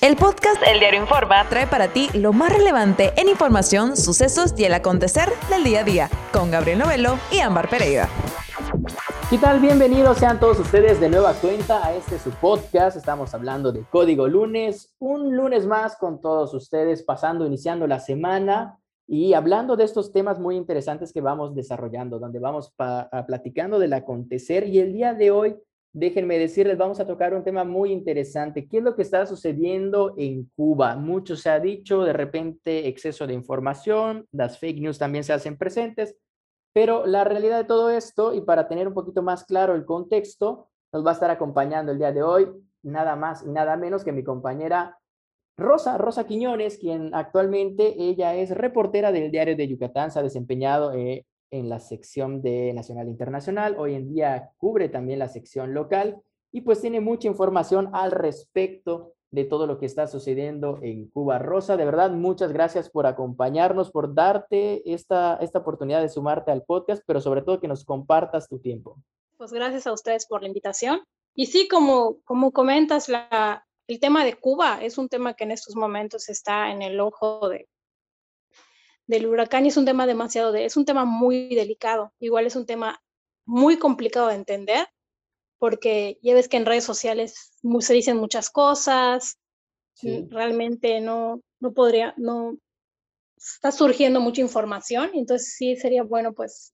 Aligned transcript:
El 0.00 0.16
podcast 0.16 0.62
El 0.66 0.80
Diario 0.80 1.02
Informa 1.02 1.46
trae 1.50 1.66
para 1.66 1.88
ti 1.92 2.08
lo 2.14 2.32
más 2.32 2.50
relevante 2.50 3.12
en 3.18 3.28
información, 3.28 3.98
sucesos 3.98 4.54
y 4.56 4.64
el 4.64 4.72
acontecer 4.72 5.28
del 5.50 5.62
día 5.62 5.80
a 5.80 5.84
día, 5.84 6.10
con 6.32 6.50
Gabriel 6.50 6.78
Novelo 6.78 7.18
y 7.30 7.40
Ámbar 7.40 7.68
Pereira. 7.68 8.08
¿Qué 9.28 9.36
tal? 9.36 9.60
Bienvenidos 9.60 10.16
sean 10.16 10.40
todos 10.40 10.58
ustedes 10.58 11.00
de 11.00 11.10
nueva 11.10 11.34
cuenta 11.34 11.86
a 11.86 11.94
este 11.94 12.18
su 12.18 12.30
podcast. 12.30 12.96
Estamos 12.96 13.34
hablando 13.34 13.72
de 13.72 13.84
Código 13.90 14.26
Lunes, 14.26 14.94
un 15.00 15.36
lunes 15.36 15.66
más 15.66 15.96
con 15.96 16.18
todos 16.18 16.54
ustedes, 16.54 17.02
pasando, 17.02 17.44
iniciando 17.44 17.86
la 17.86 18.00
semana 18.00 18.78
y 19.06 19.34
hablando 19.34 19.76
de 19.76 19.84
estos 19.84 20.12
temas 20.14 20.40
muy 20.40 20.56
interesantes 20.56 21.12
que 21.12 21.20
vamos 21.20 21.54
desarrollando, 21.54 22.18
donde 22.18 22.38
vamos 22.38 22.72
platicando 23.26 23.78
del 23.78 23.92
acontecer 23.92 24.66
y 24.66 24.78
el 24.78 24.94
día 24.94 25.12
de 25.12 25.30
hoy 25.30 25.56
Déjenme 25.92 26.38
decirles, 26.38 26.78
vamos 26.78 27.00
a 27.00 27.06
tocar 27.06 27.34
un 27.34 27.42
tema 27.42 27.64
muy 27.64 27.90
interesante. 27.90 28.68
¿Qué 28.68 28.78
es 28.78 28.84
lo 28.84 28.94
que 28.94 29.02
está 29.02 29.26
sucediendo 29.26 30.14
en 30.16 30.48
Cuba? 30.54 30.94
Mucho 30.94 31.34
se 31.34 31.50
ha 31.50 31.58
dicho, 31.58 32.04
de 32.04 32.12
repente 32.12 32.86
exceso 32.86 33.26
de 33.26 33.34
información, 33.34 34.26
las 34.30 34.58
fake 34.58 34.80
news 34.80 34.98
también 34.98 35.24
se 35.24 35.32
hacen 35.32 35.58
presentes, 35.58 36.16
pero 36.72 37.06
la 37.06 37.24
realidad 37.24 37.58
de 37.58 37.64
todo 37.64 37.90
esto, 37.90 38.32
y 38.34 38.40
para 38.42 38.68
tener 38.68 38.86
un 38.86 38.94
poquito 38.94 39.22
más 39.22 39.44
claro 39.44 39.74
el 39.74 39.84
contexto, 39.84 40.68
nos 40.92 41.04
va 41.04 41.10
a 41.10 41.14
estar 41.14 41.30
acompañando 41.30 41.90
el 41.90 41.98
día 41.98 42.12
de 42.12 42.22
hoy 42.22 42.48
nada 42.82 43.16
más 43.16 43.44
y 43.44 43.50
nada 43.50 43.76
menos 43.76 44.04
que 44.04 44.12
mi 44.12 44.24
compañera 44.24 44.98
Rosa, 45.56 45.98
Rosa 45.98 46.26
Quiñones, 46.26 46.78
quien 46.78 47.14
actualmente 47.14 47.94
ella 47.98 48.34
es 48.34 48.50
reportera 48.50 49.12
del 49.12 49.30
diario 49.30 49.56
de 49.56 49.68
Yucatán, 49.68 50.10
se 50.10 50.18
ha 50.18 50.22
desempeñado 50.22 50.94
eh, 50.94 51.26
en 51.50 51.68
la 51.68 51.80
sección 51.80 52.42
de 52.42 52.72
Nacional 52.72 53.06
e 53.06 53.10
Internacional, 53.10 53.76
hoy 53.78 53.94
en 53.94 54.12
día 54.12 54.50
cubre 54.58 54.88
también 54.88 55.18
la 55.18 55.28
sección 55.28 55.74
local 55.74 56.20
y 56.52 56.62
pues 56.62 56.80
tiene 56.80 57.00
mucha 57.00 57.28
información 57.28 57.90
al 57.92 58.10
respecto 58.10 59.14
de 59.30 59.44
todo 59.44 59.66
lo 59.66 59.78
que 59.78 59.86
está 59.86 60.06
sucediendo 60.06 60.78
en 60.82 61.08
Cuba. 61.08 61.38
Rosa, 61.38 61.76
de 61.76 61.84
verdad, 61.84 62.10
muchas 62.10 62.52
gracias 62.52 62.90
por 62.90 63.06
acompañarnos, 63.06 63.90
por 63.90 64.14
darte 64.14 64.92
esta, 64.92 65.36
esta 65.36 65.60
oportunidad 65.60 66.00
de 66.00 66.08
sumarte 66.08 66.50
al 66.50 66.64
podcast, 66.64 67.02
pero 67.06 67.20
sobre 67.20 67.42
todo 67.42 67.60
que 67.60 67.68
nos 67.68 67.84
compartas 67.84 68.48
tu 68.48 68.58
tiempo. 68.58 68.96
Pues 69.36 69.52
gracias 69.52 69.86
a 69.86 69.92
ustedes 69.92 70.26
por 70.26 70.42
la 70.42 70.48
invitación. 70.48 71.00
Y 71.34 71.46
sí, 71.46 71.68
como, 71.68 72.16
como 72.24 72.50
comentas, 72.50 73.08
la, 73.08 73.64
el 73.86 74.00
tema 74.00 74.24
de 74.24 74.34
Cuba 74.34 74.80
es 74.82 74.98
un 74.98 75.08
tema 75.08 75.34
que 75.34 75.44
en 75.44 75.52
estos 75.52 75.76
momentos 75.76 76.28
está 76.28 76.72
en 76.72 76.82
el 76.82 76.98
ojo 76.98 77.48
de, 77.48 77.68
del 79.10 79.26
huracán 79.26 79.64
y 79.64 79.68
es 79.70 79.76
un 79.76 79.84
tema 79.84 80.06
demasiado, 80.06 80.52
de, 80.52 80.64
es 80.64 80.76
un 80.76 80.84
tema 80.84 81.04
muy 81.04 81.52
delicado, 81.56 82.12
igual 82.20 82.46
es 82.46 82.54
un 82.54 82.64
tema 82.64 83.02
muy 83.44 83.76
complicado 83.76 84.28
de 84.28 84.36
entender, 84.36 84.86
porque 85.58 86.20
ya 86.22 86.32
ves 86.32 86.48
que 86.48 86.56
en 86.56 86.64
redes 86.64 86.84
sociales 86.84 87.52
se 87.80 87.92
dicen 87.92 88.18
muchas 88.18 88.50
cosas, 88.50 89.36
realmente 90.00 91.00
no, 91.00 91.40
no 91.58 91.72
podría, 91.72 92.14
no, 92.18 92.56
está 93.36 93.72
surgiendo 93.72 94.20
mucha 94.20 94.42
información, 94.42 95.10
entonces 95.14 95.54
sí 95.56 95.74
sería 95.74 96.04
bueno 96.04 96.32
pues 96.32 96.72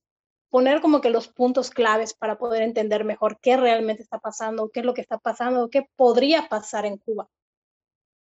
poner 0.49 0.79
como 0.79 1.01
que 1.01 1.09
los 1.09 1.27
puntos 1.27 1.71
claves 1.71 2.13
para 2.13 2.37
poder 2.37 2.61
entender 2.61 3.03
mejor 3.03 3.39
qué 3.41 3.57
realmente 3.57 4.03
está 4.03 4.19
pasando, 4.19 4.69
qué 4.69 4.81
es 4.81 4.85
lo 4.85 4.93
que 4.93 5.01
está 5.01 5.17
pasando, 5.17 5.69
qué 5.71 5.89
podría 5.95 6.47
pasar 6.49 6.85
en 6.85 6.97
Cuba. 6.97 7.27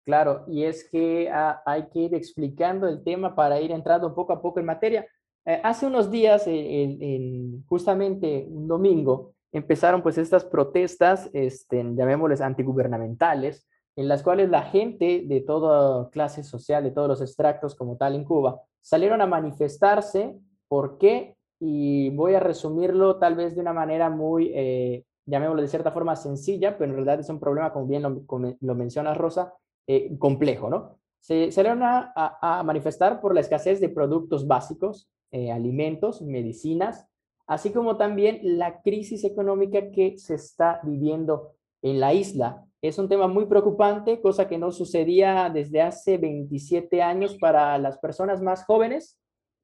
Claro, 0.05 0.45
y 0.49 0.65
es 0.65 0.89
que 0.91 1.31
ah, 1.31 1.63
hay 1.65 1.89
que 1.89 2.01
ir 2.01 2.15
explicando 2.15 2.89
el 2.89 3.05
tema 3.05 3.37
para 3.37 3.61
ir 3.61 3.71
entrando 3.71 4.15
poco 4.15 4.33
a 4.33 4.43
poco 4.43 4.59
en 4.59 4.67
materia. 4.67 5.07
Eh, 5.45 5.61
hace 5.63 5.87
unos 5.87 6.11
días, 6.11 6.45
en, 6.47 7.65
justamente 7.67 8.47
un 8.49 8.67
domingo, 8.67 9.35
empezaron 9.53 10.03
pues 10.03 10.19
estas 10.19 10.45
protestas, 10.45 11.31
este, 11.33 11.85
llamémosles 11.95 12.41
antigubernamentales, 12.41 13.69
en 13.95 14.09
las 14.09 14.23
cuales 14.23 14.49
la 14.51 14.63
gente 14.63 15.23
de 15.27 15.41
toda 15.41 16.11
clase 16.11 16.43
social, 16.43 16.83
de 16.83 16.91
todos 16.91 17.09
los 17.09 17.21
extractos 17.21 17.77
como 17.77 17.97
tal 17.97 18.17
en 18.17 18.25
Cuba, 18.25 18.61
salieron 18.81 19.21
a 19.21 19.27
manifestarse. 19.27 20.37
¿Por 20.67 20.99
qué? 20.99 21.37
Y 21.61 22.11
voy 22.11 22.35
a 22.35 22.41
resumirlo 22.41 23.19
tal 23.19 23.37
vez 23.37 23.55
de 23.55 23.61
una 23.61 23.73
manera 23.73 24.11
muy, 24.11 24.51
eh, 24.55 25.05
llamémoslo 25.27 25.63
de 25.63 25.69
cierta 25.69 25.93
forma 25.93 26.17
sencilla, 26.17 26.77
pero 26.77 26.91
en 26.91 26.97
realidad 26.97 27.21
es 27.21 27.29
un 27.29 27.39
problema, 27.39 27.73
como 27.73 27.87
bien 27.87 28.03
lo, 28.03 28.25
lo 28.61 28.75
menciona 28.75 29.15
Rosa, 29.15 29.55
eh, 29.87 30.17
complejo, 30.19 30.71
¿no? 30.71 30.99
Se 31.21 31.53
salieron 31.53 31.83
a, 31.83 32.13
a, 32.17 32.63
manifestar 32.65 33.21
por 33.21 33.35
la 33.35 33.41
escasez 33.41 33.81
de 33.81 33.89
productos 33.89 34.47
básicos, 34.47 35.09
eh, 35.31 35.53
alimentos, 35.53 36.21
medicinas, 36.21 37.07
así 37.47 37.71
como 37.71 37.97
también 37.97 38.41
la 38.43 38.83
crisis 38.83 39.25
económica 39.25 39.91
que 39.93 40.19
se 40.19 40.35
está 40.35 40.81
viviendo 40.83 41.53
en 41.81 42.01
la 42.01 42.13
isla. 42.13 42.65
Es 42.83 42.99
un 42.99 43.09
tema 43.09 43.29
muy 43.29 43.47
preocupante, 43.47 44.21
cosa 44.21 44.49
que 44.49 44.59
no 44.59 44.73
sucedía 44.73 45.49
desde 45.49 45.81
hace 45.81 46.19
27 46.19 47.01
años 47.01 47.37
para 47.39 47.79
las 47.79 47.99
personas 47.99 48.43
más 48.43 48.65
jóvenes. 48.65 49.19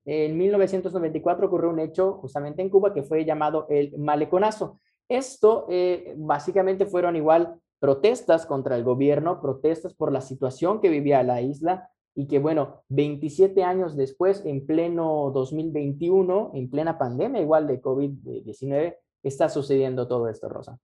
En 0.05 0.39
1994 0.39 1.49
ocurrió 1.49 1.71
un 1.71 1.81
hecho 1.81 2.15
justamente 2.15 2.63
en 2.63 2.71
Cuba 2.71 2.95
que 2.95 3.03
fue 3.03 3.25
llamado 3.25 3.67
el 3.69 3.99
maleconazo. 3.99 4.81
Esto 5.09 5.67
eh, 5.69 6.15
básicamente 6.17 6.87
fueron 6.87 7.17
igual 7.17 7.61
protestas 7.79 8.47
contra 8.47 8.77
el 8.77 8.85
gobierno, 8.85 9.41
protestas 9.41 9.95
por 9.95 10.13
la 10.13 10.21
situación 10.21 10.81
que 10.81 10.89
vivía 10.89 11.23
la 11.23 11.41
isla 11.41 11.91
y 12.15 12.27
que, 12.27 12.39
bueno, 12.39 12.83
27 12.89 13.63
años 13.63 13.97
después, 13.97 14.43
en 14.45 14.67
pleno 14.67 15.31
2021, 15.33 16.51
en 16.55 16.69
plena 16.69 16.99
pandemia 16.99 17.41
igual 17.41 17.69
de 17.69 17.81
COVID-19, 17.81 18.97
está 19.23 19.49
sucediendo 19.49 20.09
todo 20.09 20.29
esto, 20.29 20.49
Rosa. 20.49 20.79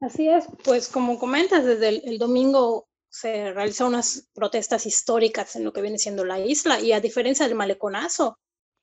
Así 0.00 0.28
es, 0.28 0.46
pues 0.64 0.88
como 0.88 1.18
comentas, 1.18 1.64
desde 1.64 2.06
el, 2.06 2.18
domingo 2.18 2.86
se 3.08 3.52
realizaron 3.54 3.94
unas 3.94 4.28
protestas 4.34 4.84
históricas 4.84 5.56
en 5.56 5.64
lo 5.64 5.72
que 5.72 5.80
viene 5.80 5.98
siendo 5.98 6.24
la 6.24 6.38
isla 6.38 6.78
y 6.80 6.92
a 6.92 7.00
diferencia 7.00 7.48
del 7.48 7.56
maleconazo, 7.56 8.38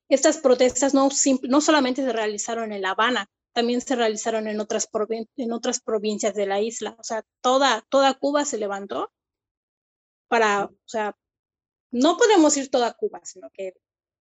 estas 0.09 0.39
protestas 0.39 0.95
no, 0.95 1.09
no 1.43 1.61
solamente 1.61 2.03
se 2.03 2.11
realizaron 2.11 2.71
en 2.71 2.81
La 2.81 2.91
Habana, 2.91 3.29
también 3.53 3.81
se 3.81 3.95
realizaron 3.95 4.47
en 4.47 4.59
otras, 4.59 4.89
en 5.37 5.51
otras 5.51 5.79
provincias 5.79 6.33
de 6.33 6.47
la 6.47 6.59
isla. 6.59 6.95
O 6.99 7.03
sea, 7.03 7.23
toda, 7.41 7.85
toda 7.89 8.15
Cuba 8.15 8.45
se 8.45 8.57
levantó 8.57 9.11
para, 10.27 10.65
o 10.65 10.87
sea, 10.87 11.15
no 11.91 12.17
podemos 12.17 12.57
ir 12.57 12.69
toda 12.69 12.93
Cuba, 12.93 13.21
sino 13.23 13.49
que 13.51 13.73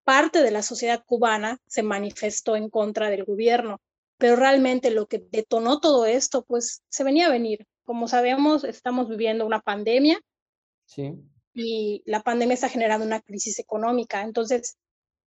parte 0.03 0.43
de 0.43 0.51
la 0.51 0.61
sociedad 0.61 1.03
cubana 1.05 1.59
se 1.65 1.81
manifestó 1.81 2.55
en 2.55 2.69
contra 2.69 3.09
del 3.09 3.25
gobierno. 3.25 3.81
Pero 4.17 4.35
realmente 4.35 4.91
lo 4.91 5.07
que 5.07 5.25
detonó 5.31 5.79
todo 5.79 6.05
esto, 6.05 6.43
pues 6.43 6.83
se 6.89 7.03
venía 7.03 7.27
a 7.27 7.31
venir. 7.31 7.65
Como 7.83 8.07
sabemos, 8.07 8.63
estamos 8.63 9.09
viviendo 9.09 9.45
una 9.45 9.59
pandemia. 9.59 10.21
Sí. 10.85 11.15
Y 11.55 12.03
la 12.05 12.21
pandemia 12.21 12.53
está 12.53 12.69
generando 12.69 13.05
una 13.05 13.21
crisis 13.21 13.57
económica. 13.59 14.21
Entonces, 14.21 14.77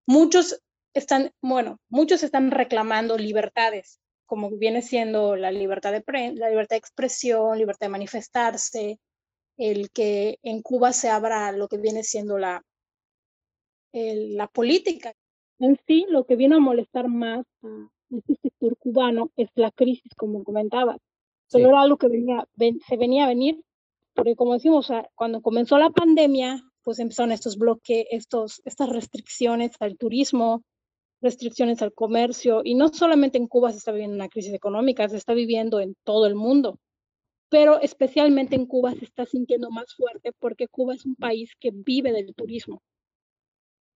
muchos 0.06 0.62
están, 0.98 1.32
bueno, 1.40 1.78
muchos 1.88 2.22
están 2.22 2.50
reclamando 2.50 3.16
libertades, 3.18 4.00
como 4.26 4.50
viene 4.50 4.82
siendo 4.82 5.36
la 5.36 5.50
libertad 5.50 5.92
de, 5.92 6.02
la 6.34 6.48
libertad 6.48 6.74
de 6.74 6.78
expresión, 6.78 7.58
libertad 7.58 7.86
de 7.86 7.92
manifestarse, 7.92 8.98
el 9.56 9.90
que 9.90 10.38
en 10.42 10.62
Cuba 10.62 10.92
se 10.92 11.08
abra 11.08 11.52
lo 11.52 11.68
que 11.68 11.78
viene 11.78 12.02
siendo 12.02 12.38
la, 12.38 12.62
la 13.92 14.46
política. 14.48 15.14
En 15.58 15.78
sí, 15.86 16.06
lo 16.08 16.24
que 16.24 16.36
viene 16.36 16.56
a 16.56 16.60
molestar 16.60 17.08
más 17.08 17.46
a 17.62 17.88
este 18.10 18.36
sector 18.42 18.76
cubano 18.76 19.30
es 19.36 19.48
la 19.54 19.70
crisis, 19.70 20.12
como 20.16 20.44
comentabas. 20.44 20.98
Pero 21.50 21.68
era 21.68 21.80
algo 21.80 21.96
que 21.96 22.08
venía, 22.08 22.46
se 22.88 22.96
venía 22.96 23.24
a 23.24 23.28
venir, 23.28 23.62
porque 24.14 24.34
como 24.34 24.54
decimos, 24.54 24.90
cuando 25.14 25.40
comenzó 25.40 25.78
la 25.78 25.90
pandemia, 25.90 26.62
pues 26.82 26.98
empezaron 26.98 27.32
estos 27.32 27.56
bloques, 27.56 28.06
estos, 28.10 28.60
estas 28.64 28.88
restricciones 28.88 29.72
al 29.80 29.96
turismo, 29.96 30.62
restricciones 31.20 31.82
al 31.82 31.92
comercio 31.92 32.60
y 32.64 32.74
no 32.74 32.88
solamente 32.88 33.38
en 33.38 33.46
Cuba 33.46 33.70
se 33.72 33.78
está 33.78 33.92
viviendo 33.92 34.16
una 34.16 34.28
crisis 34.28 34.52
económica, 34.52 35.08
se 35.08 35.16
está 35.16 35.34
viviendo 35.34 35.80
en 35.80 35.96
todo 36.04 36.26
el 36.26 36.34
mundo, 36.34 36.78
pero 37.48 37.80
especialmente 37.80 38.54
en 38.56 38.66
Cuba 38.66 38.92
se 38.94 39.04
está 39.04 39.24
sintiendo 39.24 39.70
más 39.70 39.94
fuerte 39.94 40.32
porque 40.38 40.68
Cuba 40.68 40.94
es 40.94 41.06
un 41.06 41.16
país 41.16 41.54
que 41.58 41.70
vive 41.72 42.12
del 42.12 42.34
turismo. 42.34 42.82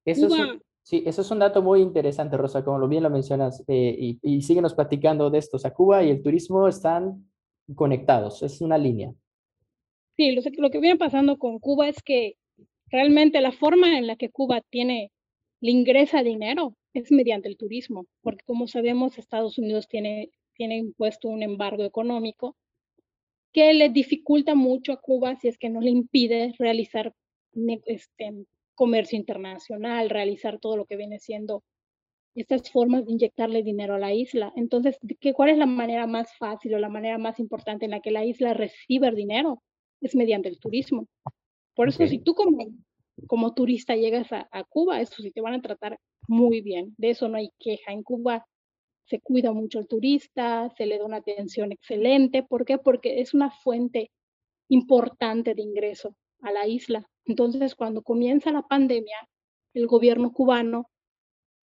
Eso 0.05 0.27
es 0.27 0.33
un, 0.33 0.63
sí, 0.83 1.03
eso 1.05 1.21
es 1.21 1.31
un 1.31 1.41
dato 1.41 1.61
muy 1.63 1.81
interesante, 1.81 2.37
Rosa, 2.37 2.65
como 2.65 2.79
lo 2.79 2.89
bien 2.89 3.03
lo 3.03 3.11
mencionas, 3.11 3.63
eh, 3.69 3.95
y, 3.99 4.19
y 4.23 4.43
síguenos 4.43 4.75
platicando 4.75 5.29
de 5.29 5.39
esto. 5.39 5.59
O 5.59 5.61
sea, 5.61 5.75
Cuba 5.75 6.03
y 6.03 6.11
el 6.11 6.23
turismo 6.23 6.67
están 6.69 7.31
conectados, 7.75 8.43
es 8.43 8.61
una 8.63 8.79
línea. 8.79 9.13
Sí, 10.17 10.33
lo, 10.33 10.43
lo 10.57 10.71
que 10.71 10.81
viene 10.81 10.99
pasando 10.99 11.39
con 11.39 11.59
Cuba 11.59 11.89
es 11.89 12.03
que 12.03 12.37
realmente 12.87 13.41
la 13.41 13.53
forma 13.53 13.99
en 13.99 14.07
la 14.07 14.17
que 14.17 14.31
Cuba 14.31 14.63
tiene, 14.71 15.13
le 15.61 15.71
ingresa 15.71 16.23
dinero 16.23 16.77
es 16.95 17.13
mediante 17.13 17.49
el 17.49 17.57
turismo, 17.57 18.07
porque 18.23 18.45
como 18.45 18.67
sabemos, 18.67 19.19
Estados 19.19 19.59
Unidos 19.59 19.89
tiene, 19.89 20.31
tiene 20.55 20.77
impuesto 20.77 21.29
un 21.29 21.43
embargo 21.43 21.85
económico 21.85 22.57
que 23.53 23.75
le 23.75 23.89
dificulta 23.89 24.55
mucho 24.55 24.93
a 24.93 25.01
Cuba 25.01 25.37
si 25.37 25.49
es 25.49 25.59
que 25.59 25.71
no 25.71 25.81
le 25.81 25.91
impide 25.91 26.55
realizar 26.59 27.15
este, 27.87 28.47
comercio 28.75 29.19
internacional, 29.19 30.11
realizar 30.11 30.59
todo 30.61 30.77
lo 30.77 30.87
que 30.87 30.97
viene 30.97 31.19
siendo 31.19 31.65
estas 32.37 32.71
formas 32.71 33.07
de 33.07 33.13
inyectarle 33.13 33.65
dinero 33.65 33.95
a 33.95 33.99
la 33.99 34.15
isla. 34.15 34.53
Entonces, 34.55 34.99
¿qué, 35.21 35.33
¿cuál 35.35 35.51
es 35.51 35.59
la 35.59 35.67
manera 35.67 36.07
más 36.07 36.37
fácil 36.37 36.75
o 36.75 36.79
la 36.79 36.89
manera 36.89 37.19
más 37.19 37.41
importante 37.41 37.87
en 37.87 37.91
la 37.91 38.01
que 38.01 38.13
la 38.13 38.25
isla 38.25 38.55
recibe 38.55 39.09
el 39.09 39.17
dinero? 39.17 39.63
es 40.01 40.15
mediante 40.15 40.49
el 40.49 40.59
turismo. 40.59 41.07
Por 41.75 41.89
eso, 41.89 42.07
si 42.07 42.19
tú 42.19 42.35
como, 42.35 42.67
como 43.27 43.55
turista 43.55 43.97
llegas 43.97 44.33
a, 44.33 44.49
a, 44.51 44.65
Cuba, 44.65 45.01
eso 45.01 45.23
sí 45.23 45.31
te 45.31 45.41
van 45.41 45.55
a 45.55 45.63
tratar 45.63 45.99
muy 46.29 46.61
bien. 46.61 46.95
De 46.99 47.11
eso 47.11 47.29
no 47.29 47.37
hay 47.37 47.51
queja. 47.59 47.93
En 47.93 48.03
Cuba 48.03 48.47
se 49.05 49.21
cuida 49.21 49.53
mucho 49.53 49.79
al 49.79 49.89
turista, 49.89 50.71
se 50.77 50.87
le 50.87 50.99
da 50.99 51.05
una 51.05 51.19
atención 51.19 51.73
excelente. 51.73 52.43
¿Por 52.43 52.65
qué? 52.65 52.79
Porque 52.79 53.21
es 53.21 53.35
una 53.35 53.51
fuente 53.51 54.11
importante 54.69 55.55
de 55.55 55.63
ingreso 55.63 56.15
a 56.43 56.53
la 56.53 56.67
isla. 56.67 57.09
Entonces, 57.25 57.75
cuando 57.75 58.03
comienza 58.03 58.53
la 58.53 58.63
pandemia, 58.63 59.29
el 59.75 59.87
gobierno 59.87 60.33
cubano 60.33 60.89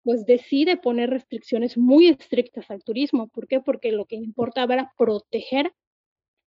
pues 0.03 0.25
decide 0.25 0.77
poner 0.77 1.09
restricciones 1.09 1.77
muy 1.77 2.07
estrictas 2.07 2.69
al 2.69 2.83
turismo. 2.83 3.27
¿Por 3.27 3.47
qué? 3.47 3.59
Porque 3.59 3.91
lo 3.91 4.05
que 4.05 4.15
importaba 4.15 4.75
era 4.75 4.93
proteger 4.97 5.73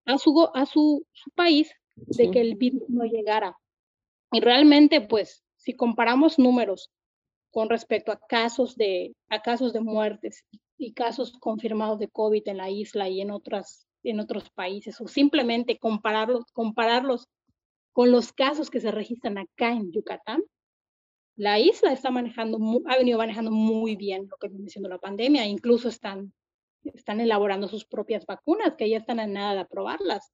a 0.05 0.17
su, 0.17 0.49
a 0.53 0.65
su, 0.65 1.05
su 1.11 1.29
país 1.31 1.69
de 1.95 2.31
que 2.31 2.39
el 2.39 2.55
virus 2.55 2.89
no 2.89 3.03
llegara. 3.03 3.57
Y 4.31 4.41
realmente, 4.41 5.01
pues, 5.01 5.43
si 5.57 5.75
comparamos 5.75 6.39
números 6.39 6.91
con 7.51 7.69
respecto 7.69 8.11
a 8.11 8.19
casos 8.19 8.75
de, 8.75 9.15
a 9.29 9.41
casos 9.41 9.73
de 9.73 9.81
muertes 9.81 10.45
y 10.77 10.93
casos 10.93 11.33
confirmados 11.39 11.99
de 11.99 12.07
COVID 12.07 12.47
en 12.47 12.57
la 12.57 12.69
isla 12.69 13.09
y 13.09 13.21
en, 13.21 13.31
otras, 13.31 13.87
en 14.03 14.19
otros 14.19 14.49
países, 14.51 15.01
o 15.01 15.07
simplemente 15.07 15.79
compararlos, 15.79 16.45
compararlos 16.53 17.27
con 17.91 18.11
los 18.11 18.31
casos 18.31 18.69
que 18.69 18.79
se 18.79 18.91
registran 18.91 19.37
acá 19.37 19.71
en 19.71 19.91
Yucatán, 19.91 20.43
la 21.35 21.57
isla 21.57 21.93
está 21.93 22.11
manejando, 22.11 22.59
ha 22.85 22.97
venido 22.97 23.17
manejando 23.17 23.49
muy 23.49 23.95
bien 23.95 24.27
lo 24.29 24.37
que 24.37 24.49
viene 24.49 24.69
siendo 24.69 24.89
la 24.89 24.99
pandemia, 24.99 25.45
incluso 25.45 25.87
están, 25.87 26.33
están 26.83 27.21
elaborando 27.21 27.69
sus 27.69 27.85
propias 27.85 28.25
vacunas, 28.25 28.75
que 28.77 28.89
ya 28.89 28.97
están 28.97 29.21
a 29.21 29.27
nada 29.27 29.53
de 29.53 29.59
aprobarlas. 29.61 30.31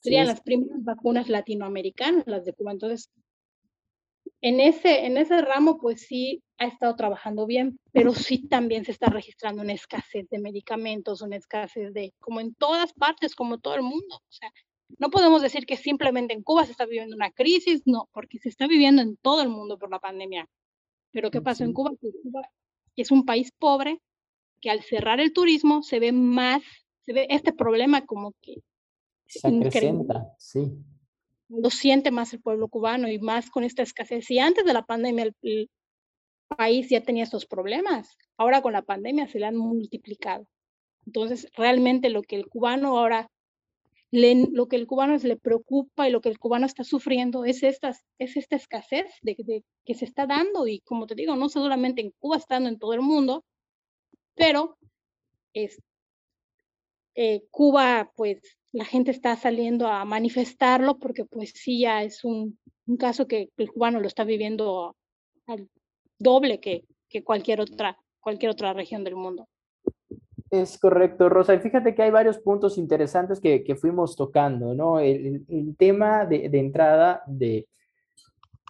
Serían 0.00 0.26
las 0.26 0.40
primeras 0.40 0.82
vacunas 0.82 1.28
latinoamericanas, 1.28 2.26
las 2.26 2.44
de 2.46 2.54
Cuba. 2.54 2.72
Entonces, 2.72 3.10
en 4.40 4.60
ese, 4.60 5.06
en 5.06 5.16
ese 5.16 5.40
ramo, 5.42 5.78
pues 5.78 6.02
sí 6.02 6.42
ha 6.58 6.66
estado 6.66 6.94
trabajando 6.96 7.46
bien, 7.46 7.78
pero 7.92 8.12
sí 8.14 8.46
también 8.48 8.84
se 8.84 8.92
está 8.92 9.08
registrando 9.08 9.62
una 9.62 9.72
escasez 9.72 10.28
de 10.28 10.38
medicamentos, 10.38 11.22
una 11.22 11.36
escasez 11.36 11.92
de, 11.92 12.14
como 12.20 12.40
en 12.40 12.54
todas 12.54 12.92
partes, 12.92 13.34
como 13.34 13.58
todo 13.58 13.74
el 13.74 13.82
mundo. 13.82 14.16
O 14.16 14.32
sea, 14.32 14.52
no 14.98 15.10
podemos 15.10 15.42
decir 15.42 15.66
que 15.66 15.76
simplemente 15.76 16.34
en 16.34 16.42
Cuba 16.42 16.64
se 16.64 16.72
está 16.72 16.86
viviendo 16.86 17.16
una 17.16 17.30
crisis, 17.30 17.82
no, 17.84 18.08
porque 18.12 18.38
se 18.38 18.48
está 18.48 18.66
viviendo 18.66 19.02
en 19.02 19.16
todo 19.16 19.42
el 19.42 19.48
mundo 19.48 19.78
por 19.78 19.90
la 19.90 19.98
pandemia. 19.98 20.48
Pero 21.10 21.30
¿qué 21.30 21.40
pasó 21.40 21.64
en 21.64 21.72
Cuba? 21.72 21.90
Cuba 22.00 22.42
es 22.96 23.10
un 23.10 23.24
país 23.24 23.52
pobre 23.58 24.00
que 24.60 24.70
al 24.70 24.82
cerrar 24.82 25.20
el 25.20 25.32
turismo 25.32 25.82
se 25.82 26.00
ve 26.00 26.12
más, 26.12 26.62
se 27.04 27.12
ve 27.12 27.26
este 27.30 27.52
problema 27.52 28.04
como 28.06 28.32
que 28.40 28.56
se 29.26 29.46
acrecenta, 29.46 30.34
sí. 30.38 30.72
Lo 31.48 31.70
siente 31.70 32.10
más 32.10 32.32
el 32.32 32.40
pueblo 32.40 32.68
cubano 32.68 33.08
y 33.08 33.18
más 33.18 33.50
con 33.50 33.64
esta 33.64 33.82
escasez. 33.82 34.30
Y 34.30 34.38
antes 34.38 34.64
de 34.64 34.72
la 34.72 34.84
pandemia 34.84 35.30
el, 35.42 35.70
país 36.48 36.88
ya 36.88 37.02
tenía 37.02 37.24
estos 37.24 37.46
problemas. 37.46 38.16
Ahora 38.38 38.62
con 38.62 38.72
la 38.72 38.82
pandemia 38.82 39.28
se 39.28 39.38
le 39.38 39.46
han 39.46 39.56
multiplicado. 39.56 40.46
Entonces, 41.06 41.48
realmente 41.54 42.10
lo 42.10 42.22
que 42.22 42.36
el 42.36 42.48
cubano 42.48 42.98
ahora 42.98 43.30
lo 44.10 44.68
que 44.68 44.76
el 44.76 44.86
cubano 44.86 45.16
le 45.18 45.36
preocupa 45.36 46.08
y 46.08 46.12
lo 46.12 46.22
que 46.22 46.30
el 46.30 46.38
cubano 46.38 46.64
está 46.64 46.82
sufriendo 46.82 47.44
es 47.44 47.62
esta, 47.62 47.94
es 48.18 48.36
esta 48.38 48.56
escasez 48.56 49.06
de, 49.20 49.36
que 49.84 49.94
se 49.94 50.06
está 50.06 50.26
dando 50.26 50.66
y 50.66 50.80
como 50.80 51.06
te 51.06 51.14
digo, 51.14 51.36
no 51.36 51.50
solamente 51.50 52.00
en 52.00 52.12
Cuba, 52.18 52.38
estando 52.38 52.70
en 52.70 52.78
todo 52.78 52.94
el 52.94 53.02
mundo, 53.02 53.44
pero 54.34 54.78
es, 55.52 55.78
eh, 57.14 57.42
Cuba, 57.50 58.10
pues 58.16 58.57
la 58.72 58.84
gente 58.84 59.10
está 59.10 59.36
saliendo 59.36 59.88
a 59.88 60.04
manifestarlo 60.04 60.98
porque 60.98 61.24
pues 61.24 61.52
sí 61.54 61.80
ya 61.80 62.02
es 62.02 62.24
un, 62.24 62.58
un 62.86 62.96
caso 62.96 63.26
que 63.26 63.50
el 63.56 63.70
cubano 63.70 64.00
lo 64.00 64.06
está 64.06 64.24
viviendo 64.24 64.96
doble 66.18 66.60
que, 66.60 66.84
que 67.08 67.22
cualquier, 67.24 67.60
otra, 67.60 67.96
cualquier 68.20 68.50
otra 68.50 68.72
región 68.72 69.04
del 69.04 69.16
mundo. 69.16 69.48
Es 70.50 70.78
correcto, 70.78 71.28
Rosa. 71.28 71.54
Y 71.54 71.60
fíjate 71.60 71.94
que 71.94 72.02
hay 72.02 72.10
varios 72.10 72.38
puntos 72.38 72.78
interesantes 72.78 73.40
que, 73.40 73.62
que 73.62 73.76
fuimos 73.76 74.16
tocando, 74.16 74.74
¿no? 74.74 74.98
El, 74.98 75.44
el 75.48 75.76
tema 75.76 76.24
de, 76.24 76.48
de 76.48 76.58
entrada 76.58 77.22
de, 77.26 77.66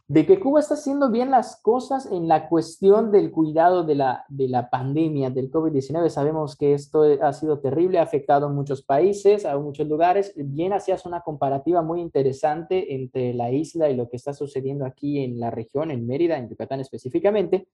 de, 0.08 0.26
que 0.26 0.40
Cuba 0.40 0.60
está 0.60 0.74
haciendo 0.74 1.10
bien 1.10 1.30
las 1.30 1.60
cosas 1.62 2.10
en 2.10 2.26
la 2.26 2.48
cuestión 2.48 3.12
del 3.12 3.30
cuidado 3.30 3.84
de 3.84 3.94
la, 3.94 4.24
de 4.28 4.48
la 4.48 4.70
pandemia 4.70 5.30
del 5.30 5.50
COVID-19. 5.50 6.08
Sabemos 6.08 6.56
que 6.56 6.74
esto 6.74 7.02
ha 7.22 7.32
sido 7.32 7.60
terrible, 7.60 7.98
ha 7.98 8.02
afectado 8.02 8.46
a 8.46 8.50
muchos 8.50 8.82
países, 8.82 9.44
a 9.44 9.56
muchos 9.58 9.86
lugares. 9.86 10.32
Bien 10.36 10.72
hacías 10.72 11.06
una 11.06 11.20
comparativa 11.20 11.82
muy 11.82 12.00
interesante 12.00 12.94
entre 12.94 13.34
la 13.34 13.50
isla 13.52 13.90
y 13.90 13.96
lo 13.96 14.08
que 14.08 14.16
está 14.16 14.32
sucediendo 14.32 14.84
aquí 14.86 15.22
en 15.22 15.38
la 15.38 15.50
región, 15.50 15.90
en 15.90 16.06
Mérida, 16.06 16.38
en 16.38 16.48
Yucatán 16.48 16.80
específicamente 16.80 17.68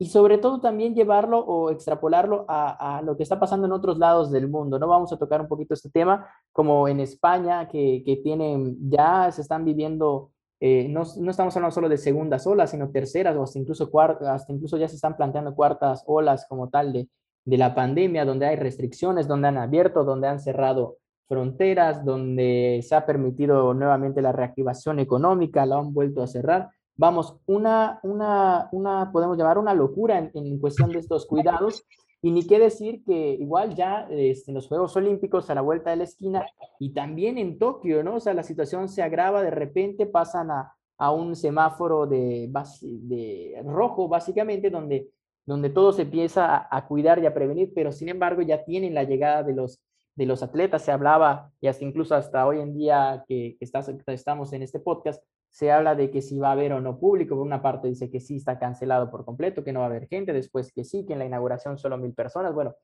y 0.00 0.06
sobre 0.06 0.38
todo 0.38 0.62
también 0.62 0.94
llevarlo 0.94 1.40
o 1.40 1.70
extrapolarlo 1.70 2.46
a, 2.48 2.96
a, 2.98 3.02
lo 3.02 3.18
que 3.18 3.22
está 3.22 3.38
pasando 3.38 3.66
en 3.66 3.72
otros 3.72 3.98
lados 3.98 4.30
del 4.30 4.48
mundo. 4.48 4.78
No 4.78 4.88
vamos 4.88 5.12
a 5.12 5.18
tocar 5.18 5.42
un 5.42 5.46
poquito 5.46 5.74
este 5.74 5.90
tema, 5.90 6.26
como 6.52 6.88
en 6.88 7.00
España, 7.00 7.68
que, 7.68 8.02
que 8.02 8.16
tienen, 8.16 8.78
ya 8.88 9.30
se 9.30 9.42
están 9.42 9.62
viviendo, 9.62 10.30
eh, 10.60 10.88
no, 10.88 11.02
no, 11.18 11.30
estamos 11.30 11.56
hablando 11.56 11.74
solo 11.74 11.88
de 11.88 11.98
segundas 11.98 12.46
olas, 12.46 12.70
sino 12.70 12.90
terceras 12.90 13.36
o 13.36 13.42
hasta 13.42 13.58
incluso, 13.58 13.90
cuartas, 13.90 14.28
hasta 14.28 14.52
incluso 14.52 14.76
ya 14.76 14.88
se 14.88 14.96
están 14.96 15.16
planteando 15.16 15.54
cuartas 15.54 16.04
olas 16.06 16.46
como 16.48 16.68
tal 16.68 16.92
de, 16.92 17.08
de 17.44 17.58
la 17.58 17.74
pandemia, 17.74 18.24
donde 18.24 18.46
hay 18.46 18.56
restricciones, 18.56 19.26
donde 19.26 19.48
han 19.48 19.58
abierto, 19.58 20.04
donde 20.04 20.28
han 20.28 20.40
cerrado 20.40 20.98
fronteras, 21.26 22.04
donde 22.04 22.80
se 22.86 22.94
ha 22.94 23.06
permitido 23.06 23.72
nuevamente 23.72 24.20
la 24.20 24.32
reactivación 24.32 24.98
económica, 24.98 25.64
la 25.64 25.78
han 25.78 25.94
vuelto 25.94 26.22
a 26.22 26.26
cerrar 26.26 26.70
vamos, 27.00 27.34
una, 27.46 27.98
una, 28.02 28.68
una 28.72 29.10
podemos 29.10 29.38
llamar 29.38 29.56
una 29.56 29.72
locura 29.72 30.18
en, 30.18 30.30
en, 30.34 30.58
cuestión 30.58 30.90
de 30.90 30.98
estos 30.98 31.26
cuidados. 31.26 31.86
Y 32.22 32.30
ni 32.30 32.46
qué 32.46 32.58
decir 32.58 33.02
que 33.04 33.32
igual 33.32 33.74
ya 33.74 34.06
este, 34.10 34.50
en 34.50 34.54
los 34.54 34.68
Juegos 34.68 34.94
Olímpicos 34.96 35.48
a 35.48 35.54
la 35.54 35.62
vuelta 35.62 35.90
de 35.90 35.96
la 35.96 36.04
esquina 36.04 36.46
y 36.78 36.92
también 36.92 37.38
en 37.38 37.58
Tokio, 37.58 38.02
¿no? 38.02 38.16
O 38.16 38.20
sea, 38.20 38.34
la 38.34 38.42
situación 38.42 38.88
se 38.88 39.02
agrava, 39.02 39.42
de 39.42 39.50
repente 39.50 40.06
pasan 40.06 40.50
a, 40.50 40.74
a 40.98 41.12
un 41.12 41.34
semáforo 41.34 42.06
de, 42.06 42.52
de 42.82 43.62
rojo, 43.64 44.06
básicamente, 44.06 44.68
donde, 44.68 45.08
donde 45.46 45.70
todo 45.70 45.92
se 45.92 46.02
empieza 46.02 46.56
a, 46.56 46.68
a, 46.70 46.86
cuidar 46.86 47.22
y 47.22 47.26
a 47.26 47.32
prevenir, 47.32 47.72
pero 47.74 47.90
sin 47.90 48.10
embargo 48.10 48.42
ya 48.42 48.64
tienen 48.64 48.94
la 48.94 49.04
llegada 49.04 49.42
de 49.42 49.54
los, 49.54 49.80
de 50.14 50.26
los 50.26 50.42
atletas, 50.42 50.82
se 50.82 50.92
hablaba, 50.92 51.50
y 51.58 51.68
hasta 51.68 51.86
incluso 51.86 52.14
hasta 52.14 52.46
hoy 52.46 52.60
en 52.60 52.74
día 52.76 53.24
que, 53.26 53.56
que 53.58 53.64
estamos 54.12 54.52
en 54.52 54.62
este 54.62 54.78
podcast, 54.78 55.24
se 55.50 55.72
habla 55.72 55.94
de 55.94 56.10
que 56.10 56.22
si 56.22 56.38
va 56.38 56.48
a 56.48 56.52
haber 56.52 56.72
o 56.72 56.80
no 56.80 56.98
público, 56.98 57.34
por 57.34 57.44
una 57.44 57.60
parte 57.60 57.88
dice 57.88 58.08
que 58.08 58.20
sí 58.20 58.36
está 58.36 58.58
cancelado 58.58 59.10
por 59.10 59.24
completo, 59.24 59.64
que 59.64 59.72
no 59.72 59.80
va 59.80 59.86
a 59.86 59.88
haber 59.88 60.06
gente, 60.06 60.32
después 60.32 60.72
que 60.72 60.84
sí, 60.84 61.04
que 61.04 61.14
en 61.14 61.18
la 61.18 61.26
inauguración 61.26 61.76
solo 61.76 61.98
mil 61.98 62.14
personas, 62.14 62.54
bueno, 62.54 62.74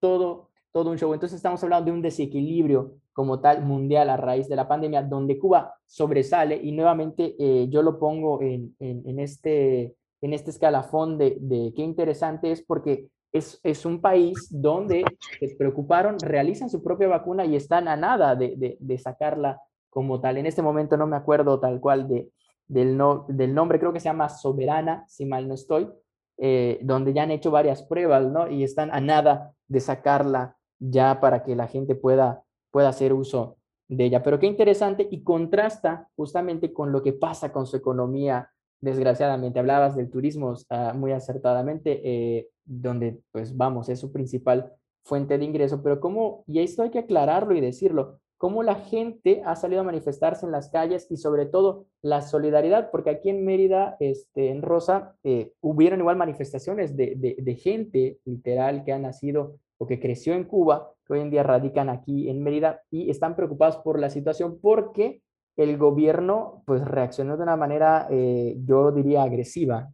todo, 0.00 0.50
todo 0.72 0.90
un 0.90 0.98
show. 0.98 1.14
Entonces 1.14 1.36
estamos 1.36 1.62
hablando 1.62 1.86
de 1.86 1.96
un 1.96 2.02
desequilibrio 2.02 2.96
como 3.12 3.40
tal 3.40 3.64
mundial 3.64 4.10
a 4.10 4.16
raíz 4.16 4.48
de 4.48 4.56
la 4.56 4.66
pandemia, 4.66 5.02
donde 5.02 5.38
Cuba 5.38 5.74
sobresale 5.86 6.56
y 6.56 6.72
nuevamente 6.72 7.36
eh, 7.38 7.68
yo 7.68 7.82
lo 7.82 7.98
pongo 7.98 8.42
en, 8.42 8.74
en, 8.80 9.20
este, 9.20 9.96
en 10.20 10.32
este 10.32 10.50
escalafón 10.50 11.18
de, 11.18 11.38
de 11.40 11.72
qué 11.74 11.82
interesante 11.82 12.50
es 12.50 12.62
porque 12.62 13.08
es, 13.32 13.60
es, 13.62 13.84
un 13.84 14.00
país 14.00 14.48
donde 14.50 15.04
se 15.38 15.54
preocuparon, 15.56 16.18
realizan 16.18 16.70
su 16.70 16.82
propia 16.82 17.08
vacuna 17.08 17.44
y 17.44 17.56
están 17.56 17.86
a 17.86 17.96
nada 17.96 18.34
de, 18.34 18.76
de 18.80 18.98
sacarla 18.98 19.60
como 19.90 20.20
tal. 20.20 20.36
En 20.36 20.46
este 20.46 20.62
momento 20.62 20.96
no 20.96 21.06
me 21.06 21.16
acuerdo 21.16 21.60
tal 21.60 21.80
cual 21.80 22.08
de, 22.08 22.30
del, 22.66 22.96
no, 22.96 23.24
del 23.28 23.54
nombre, 23.54 23.78
creo 23.78 23.92
que 23.92 24.00
se 24.00 24.08
llama 24.08 24.28
Soberana, 24.28 25.04
si 25.08 25.24
mal 25.24 25.48
no 25.48 25.54
estoy, 25.54 25.88
eh, 26.36 26.78
donde 26.82 27.12
ya 27.12 27.22
han 27.22 27.30
hecho 27.30 27.50
varias 27.50 27.82
pruebas, 27.82 28.26
¿no? 28.26 28.48
Y 28.48 28.62
están 28.62 28.90
a 28.92 29.00
nada 29.00 29.52
de 29.66 29.80
sacarla 29.80 30.56
ya 30.78 31.20
para 31.20 31.42
que 31.42 31.56
la 31.56 31.66
gente 31.66 31.94
pueda, 31.94 32.42
pueda 32.70 32.90
hacer 32.90 33.12
uso 33.12 33.56
de 33.88 34.04
ella. 34.04 34.22
Pero 34.22 34.38
qué 34.38 34.46
interesante 34.46 35.08
y 35.10 35.22
contrasta 35.22 36.08
justamente 36.16 36.72
con 36.72 36.92
lo 36.92 37.02
que 37.02 37.12
pasa 37.12 37.52
con 37.52 37.66
su 37.66 37.76
economía, 37.76 38.50
desgraciadamente. 38.80 39.58
Hablabas 39.58 39.96
del 39.96 40.10
turismo 40.10 40.52
uh, 40.52 40.96
muy 40.96 41.12
acertadamente, 41.12 42.00
eh, 42.04 42.48
donde, 42.64 43.20
pues 43.32 43.56
vamos, 43.56 43.88
es 43.88 43.98
su 43.98 44.12
principal 44.12 44.72
fuente 45.04 45.38
de 45.38 45.44
ingreso, 45.44 45.82
pero 45.82 46.00
cómo, 46.00 46.44
y 46.46 46.60
esto 46.60 46.82
hay 46.82 46.90
que 46.90 46.98
aclararlo 46.98 47.54
y 47.54 47.60
decirlo, 47.60 48.20
cómo 48.38 48.62
la 48.62 48.76
gente 48.76 49.42
ha 49.44 49.56
salido 49.56 49.80
a 49.80 49.84
manifestarse 49.84 50.46
en 50.46 50.52
las 50.52 50.70
calles 50.70 51.08
y 51.10 51.16
sobre 51.16 51.44
todo 51.44 51.86
la 52.02 52.22
solidaridad, 52.22 52.90
porque 52.90 53.10
aquí 53.10 53.28
en 53.30 53.44
Mérida, 53.44 53.96
este, 53.98 54.50
en 54.50 54.62
Rosa, 54.62 55.16
eh, 55.24 55.52
hubieron 55.60 55.98
igual 55.98 56.16
manifestaciones 56.16 56.96
de, 56.96 57.14
de, 57.16 57.54
gente 57.56 58.20
literal 58.24 58.84
que 58.84 58.92
ha 58.92 58.98
nacido 58.98 59.58
o 59.76 59.86
que 59.86 59.98
creció 59.98 60.34
en 60.34 60.44
Cuba, 60.44 60.92
que 61.04 61.14
hoy 61.14 61.20
en 61.20 61.30
día 61.30 61.42
radican 61.42 61.88
aquí 61.88 62.30
en 62.30 62.42
Mérida 62.42 62.80
y 62.90 63.10
están 63.10 63.34
preocupados 63.34 63.78
por 63.78 63.98
la 63.98 64.08
situación 64.08 64.60
porque 64.60 65.20
el 65.56 65.76
gobierno 65.76 66.62
pues 66.64 66.86
reaccionó 66.86 67.36
de 67.36 67.42
una 67.42 67.56
manera, 67.56 68.06
eh, 68.10 68.54
yo 68.64 68.92
diría, 68.92 69.24
agresiva. 69.24 69.90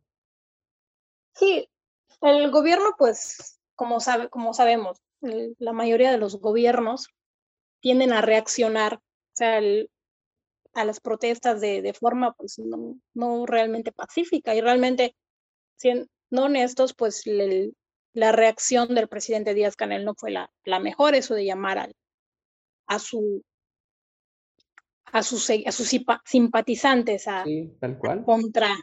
Sí, 1.35 1.67
el 2.21 2.51
gobierno 2.51 2.91
pues, 2.99 3.59
como, 3.75 4.01
sabe, 4.01 4.29
como 4.29 4.53
sabemos, 4.53 5.01
la 5.23 5.73
mayoría 5.73 6.13
de 6.13 6.19
los 6.19 6.39
gobiernos 6.39 7.09
tienden 7.85 8.15
a 8.15 8.23
reaccionar. 8.23 8.95
O 8.95 9.37
sea, 9.37 9.59
el, 9.59 9.91
a 10.73 10.87
las 10.87 11.01
protestas 11.01 11.61
de, 11.61 11.83
de 11.83 11.93
forma 11.93 12.33
pues 12.33 12.59
no, 12.59 12.99
no, 13.13 13.45
realmente 13.45 13.93
pacífica 13.93 14.55
y 14.55 14.63
realmente, 14.63 15.15
siendo 15.77 16.09
honestos, 16.33 16.95
pues 16.95 17.25
la 18.15 18.33
reacción 18.33 18.95
del 18.95 19.07
presidente 19.07 19.53
Díaz 19.53 19.77
Canel 19.77 20.07
no 20.07 20.15
fue 20.17 20.31
la, 20.31 20.51
la 20.65 20.81
mejor, 20.81 21.15
eso 21.15 21.35
de 21.35 21.45
llamar 21.45 21.79
a, 21.79 21.89
a 22.87 22.99
su 22.99 23.45
a 25.13 25.23
sus, 25.23 25.51
a 25.51 25.71
sus 25.71 25.95
simpatizantes 26.25 27.29
a, 27.29 27.45
tal 27.81 27.99
cual. 27.99 28.25
contra 28.25 28.75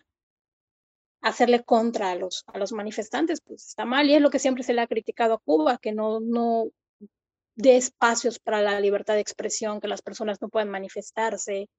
hacerle 1.22 1.64
contra 1.64 2.12
a 2.12 2.16
los, 2.16 2.44
a 2.48 2.60
los 2.60 2.72
manifestantes, 2.72 3.42
pues 3.42 3.66
está 3.66 3.84
mal 3.84 4.08
y 4.08 4.14
es 4.14 4.22
lo 4.22 4.30
que 4.30 4.40
siempre 4.40 4.64
se 4.64 4.74
le 4.74 4.82
ha 4.82 4.88
criticado 4.88 5.34
a 5.34 5.40
Cuba, 5.40 5.80
que 5.80 5.92
no, 5.92 6.20
no 6.20 6.70
dé 7.62 7.78
espacios 7.78 8.40
para 8.40 8.62
la 8.62 8.80
libertad 8.80 9.14
de 9.14 9.22
expresión, 9.22 9.80
que 9.80 9.88
las 9.88 10.02
personas 10.02 10.42
no 10.42 10.50
puedan 10.50 10.70
manifestarse. 10.70 11.70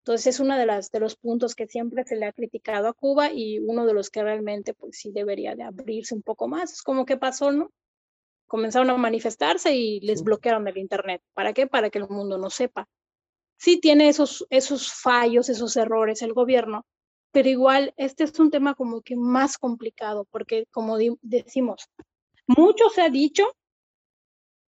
Entonces 0.00 0.34
es 0.34 0.40
uno 0.40 0.58
de, 0.58 0.66
las, 0.66 0.90
de 0.90 1.00
los 1.00 1.16
puntos 1.16 1.54
que 1.54 1.66
siempre 1.66 2.04
se 2.04 2.16
le 2.16 2.26
ha 2.26 2.32
criticado 2.32 2.88
a 2.88 2.92
Cuba 2.92 3.32
y 3.32 3.58
uno 3.60 3.86
de 3.86 3.94
los 3.94 4.10
que 4.10 4.22
realmente 4.22 4.74
pues 4.74 4.98
sí 4.98 5.12
debería 5.12 5.54
de 5.54 5.62
abrirse 5.62 6.14
un 6.14 6.22
poco 6.22 6.48
más. 6.48 6.72
Es 6.72 6.82
como 6.82 7.06
que 7.06 7.16
pasó, 7.16 7.52
¿no? 7.52 7.70
Comenzaron 8.46 8.90
a 8.90 8.96
manifestarse 8.96 9.74
y 9.74 10.00
les 10.00 10.22
bloquearon 10.22 10.68
el 10.68 10.76
Internet. 10.76 11.22
¿Para 11.34 11.52
qué? 11.52 11.66
Para 11.66 11.88
que 11.88 11.98
el 11.98 12.08
mundo 12.08 12.36
no 12.36 12.50
sepa. 12.50 12.88
Sí 13.56 13.80
tiene 13.80 14.08
esos, 14.08 14.44
esos 14.50 14.92
fallos, 14.92 15.48
esos 15.48 15.76
errores 15.76 16.20
el 16.20 16.32
gobierno, 16.32 16.84
pero 17.30 17.48
igual 17.48 17.94
este 17.96 18.24
es 18.24 18.38
un 18.38 18.50
tema 18.50 18.74
como 18.74 19.00
que 19.02 19.16
más 19.16 19.56
complicado, 19.56 20.26
porque 20.30 20.66
como 20.72 20.98
decimos, 21.22 21.88
mucho 22.46 22.90
se 22.90 23.02
ha 23.02 23.08
dicho 23.08 23.44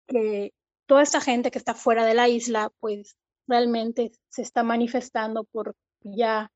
que 0.07 0.53
toda 0.87 1.03
esta 1.03 1.21
gente 1.21 1.51
que 1.51 1.59
está 1.59 1.75
fuera 1.75 2.05
de 2.05 2.15
la 2.15 2.29
isla, 2.29 2.71
pues 2.81 3.17
realmente 3.47 4.13
se 4.29 4.43
está 4.43 4.63
manifestando 4.63 5.45
por 5.45 5.75
ya 6.03 6.51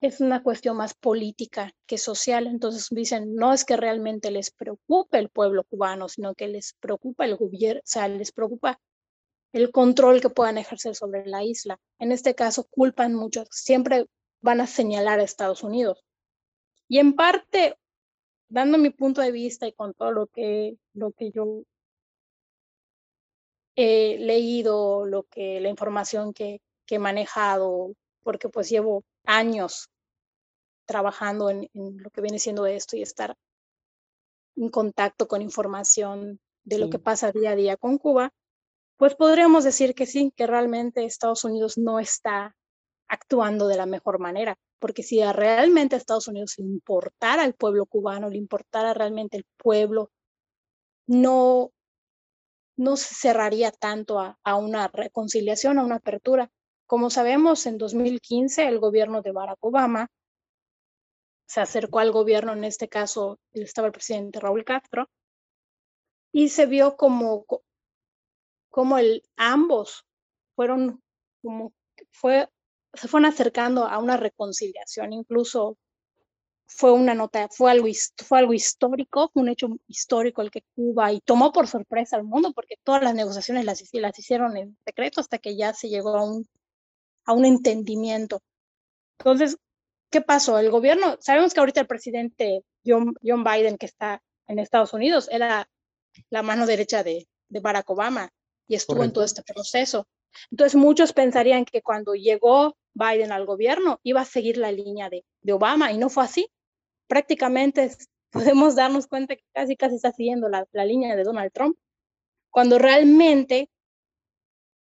es 0.00 0.20
una 0.20 0.42
cuestión 0.42 0.76
más 0.76 0.94
política 0.94 1.72
que 1.86 1.98
social. 1.98 2.46
Entonces 2.46 2.88
dicen, 2.90 3.34
no 3.34 3.52
es 3.52 3.64
que 3.64 3.76
realmente 3.76 4.30
les 4.30 4.50
preocupe 4.50 5.18
el 5.18 5.28
pueblo 5.28 5.64
cubano, 5.64 6.08
sino 6.08 6.34
que 6.34 6.48
les 6.48 6.74
preocupa 6.74 7.24
el 7.24 7.36
gobierno, 7.36 7.80
o 7.80 7.86
sea, 7.86 8.08
les 8.08 8.32
preocupa 8.32 8.80
el 9.52 9.72
control 9.72 10.20
que 10.20 10.30
puedan 10.30 10.58
ejercer 10.58 10.94
sobre 10.94 11.26
la 11.26 11.42
isla. 11.42 11.80
En 11.98 12.12
este 12.12 12.34
caso, 12.34 12.64
culpan 12.70 13.14
mucho, 13.14 13.44
siempre 13.50 14.06
van 14.40 14.60
a 14.60 14.66
señalar 14.66 15.20
a 15.20 15.24
Estados 15.24 15.64
Unidos. 15.64 16.04
Y 16.86 16.98
en 16.98 17.14
parte, 17.14 17.76
dando 18.48 18.78
mi 18.78 18.90
punto 18.90 19.20
de 19.20 19.32
vista 19.32 19.66
y 19.66 19.72
con 19.72 19.94
todo 19.94 20.12
lo 20.12 20.26
que, 20.28 20.76
lo 20.94 21.12
que 21.12 21.30
yo 21.30 21.62
he 23.80 24.18
leído, 24.18 25.06
lo 25.06 25.22
que, 25.22 25.60
la 25.60 25.68
información 25.68 26.32
que, 26.34 26.60
que 26.84 26.96
he 26.96 26.98
manejado, 26.98 27.94
porque 28.24 28.48
pues 28.48 28.68
llevo 28.68 29.04
años 29.24 29.88
trabajando 30.84 31.48
en, 31.48 31.68
lo 31.74 32.10
que 32.10 32.20
viene 32.20 32.40
siendo 32.40 32.66
esto 32.66 32.96
y 32.96 33.02
estar 33.02 33.36
en 34.56 34.68
contacto 34.68 35.28
con 35.28 35.42
información 35.42 36.40
de 36.64 36.78
lo 36.78 36.90
que 36.90 36.98
pasa 36.98 37.30
día 37.30 37.52
a 37.52 37.54
día 37.54 37.76
con 37.76 37.98
Cuba, 37.98 38.32
pues 38.96 39.14
podríamos 39.14 39.62
decir 39.62 39.94
que 39.94 40.06
sí, 40.06 40.32
que 40.34 40.48
realmente 40.48 41.04
Estados 41.04 41.44
Unidos 41.44 41.78
no 41.78 42.00
está 42.00 42.56
actuando 43.06 43.68
de 43.68 43.76
la 43.76 43.86
mejor 43.86 44.18
manera, 44.18 44.56
porque 44.80 45.04
si 45.04 45.22
realmente 45.22 45.94
a 45.94 45.98
Estados 45.98 46.26
Unidos 46.26 46.54
le 46.58 46.64
importara 46.64 47.44
al 47.44 47.54
pueblo 47.54 47.86
cubano, 47.86 48.28
le 48.28 48.38
importara 48.38 48.92
realmente 48.92 49.36
el 49.36 49.44
pueblo, 49.56 50.10
no, 51.06 51.70
no 52.78 52.96
se 52.96 53.14
cerraría 53.14 53.72
tanto 53.72 54.20
a, 54.20 54.56
una 54.56 54.88
reconciliación, 54.88 55.78
a 55.78 55.84
una 55.84 55.96
apertura. 55.96 56.50
Como 56.86 57.10
sabemos, 57.10 57.66
en 57.66 57.76
2015 57.76 58.66
el 58.66 58.78
gobierno 58.78 59.20
de 59.20 59.32
Barack 59.32 59.58
Obama 59.60 60.08
se 61.46 61.60
acercó 61.60 61.98
al 61.98 62.12
gobierno, 62.12 62.52
en 62.52 62.64
este 62.64 62.88
caso 62.88 63.40
estaba 63.52 63.88
el 63.88 63.92
presidente 63.92 64.38
Raúl 64.38 64.64
Castro, 64.64 65.08
y 66.32 66.50
se 66.50 66.66
vio 66.66 66.96
como, 66.96 67.44
como 68.70 68.98
el, 68.98 69.22
ambos 69.36 70.04
fueron 70.54 71.02
como 71.42 71.72
fue 72.12 72.48
se 72.94 73.08
fueron 73.08 73.28
acercando 73.28 73.86
a 73.86 73.98
una 73.98 74.16
reconciliación, 74.16 75.12
incluso 75.12 75.76
fue 76.68 76.92
una 76.92 77.14
nota, 77.14 77.48
fue 77.50 77.70
algo, 77.70 77.88
fue 78.24 78.38
algo 78.38 78.52
histórico, 78.52 79.30
fue 79.32 79.42
un 79.42 79.48
hecho 79.48 79.68
histórico 79.86 80.42
el 80.42 80.50
que 80.50 80.62
Cuba 80.74 81.12
y 81.12 81.20
tomó 81.20 81.50
por 81.50 81.66
sorpresa 81.66 82.16
al 82.16 82.24
mundo 82.24 82.52
porque 82.52 82.76
todas 82.84 83.02
las 83.02 83.14
negociaciones 83.14 83.64
las, 83.64 83.82
las 83.92 84.18
hicieron 84.18 84.56
en 84.56 84.76
secreto 84.84 85.20
hasta 85.20 85.38
que 85.38 85.56
ya 85.56 85.72
se 85.72 85.88
llegó 85.88 86.16
a 86.16 86.24
un, 86.24 86.46
a 87.24 87.32
un 87.32 87.46
entendimiento. 87.46 88.42
Entonces, 89.18 89.56
¿qué 90.10 90.20
pasó? 90.20 90.58
El 90.58 90.70
gobierno, 90.70 91.16
sabemos 91.20 91.54
que 91.54 91.60
ahorita 91.60 91.80
el 91.80 91.86
presidente 91.86 92.62
John, 92.84 93.14
John 93.24 93.44
Biden, 93.44 93.78
que 93.78 93.86
está 93.86 94.22
en 94.46 94.58
Estados 94.58 94.92
Unidos, 94.92 95.28
era 95.32 95.68
la 96.28 96.42
mano 96.42 96.66
derecha 96.66 97.02
de, 97.02 97.26
de 97.48 97.60
Barack 97.60 97.88
Obama 97.90 98.30
y 98.66 98.74
estuvo 98.74 99.04
en 99.04 99.12
todo 99.12 99.24
este 99.24 99.42
proceso. 99.42 100.06
Entonces 100.50 100.76
muchos 100.76 101.14
pensarían 101.14 101.64
que 101.64 101.80
cuando 101.80 102.14
llegó 102.14 102.76
Biden 102.92 103.32
al 103.32 103.46
gobierno 103.46 104.00
iba 104.02 104.20
a 104.20 104.26
seguir 104.26 104.58
la 104.58 104.70
línea 104.70 105.08
de, 105.08 105.24
de 105.40 105.52
Obama 105.54 105.92
y 105.92 105.98
no 105.98 106.10
fue 106.10 106.24
así. 106.24 106.50
Prácticamente 107.08 107.90
podemos 108.30 108.76
darnos 108.76 109.06
cuenta 109.06 109.34
que 109.34 109.44
casi 109.52 109.76
casi 109.76 109.96
está 109.96 110.12
siguiendo 110.12 110.48
la, 110.48 110.66
la 110.72 110.84
línea 110.84 111.16
de 111.16 111.24
Donald 111.24 111.52
Trump, 111.52 111.76
cuando 112.50 112.78
realmente, 112.78 113.70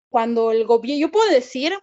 cuando 0.09 0.51
el 0.51 0.65
gobierno, 0.65 1.07
yo 1.07 1.11
puedo 1.11 1.29
decir 1.31 1.73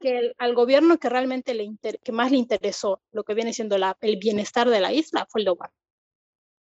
que 0.00 0.32
al 0.38 0.54
gobierno 0.54 0.98
que 0.98 1.08
realmente 1.08 1.54
le 1.54 1.70
que 2.02 2.12
más 2.12 2.30
le 2.30 2.38
interesó 2.38 3.02
lo 3.12 3.24
que 3.24 3.34
viene 3.34 3.52
siendo 3.52 3.78
la, 3.78 3.96
el 4.00 4.16
bienestar 4.16 4.68
de 4.68 4.80
la 4.80 4.92
isla 4.92 5.26
fue 5.30 5.40
el 5.40 5.44
de 5.46 5.50
Obama. 5.52 5.74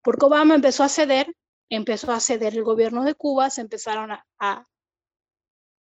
Porque 0.01 0.25
Obama 0.25 0.56
empezó 0.56 0.84
a 0.84 0.89
ceder, 0.89 1.34
empezó 1.70 2.12
a 2.12 2.20
ceder 2.20 2.54
el 2.54 2.63
gobierno 2.63 3.04
de 3.04 3.16
Cuba, 3.16 3.50
se 3.50 3.62
empezaron 3.62 4.12
a, 4.12 4.25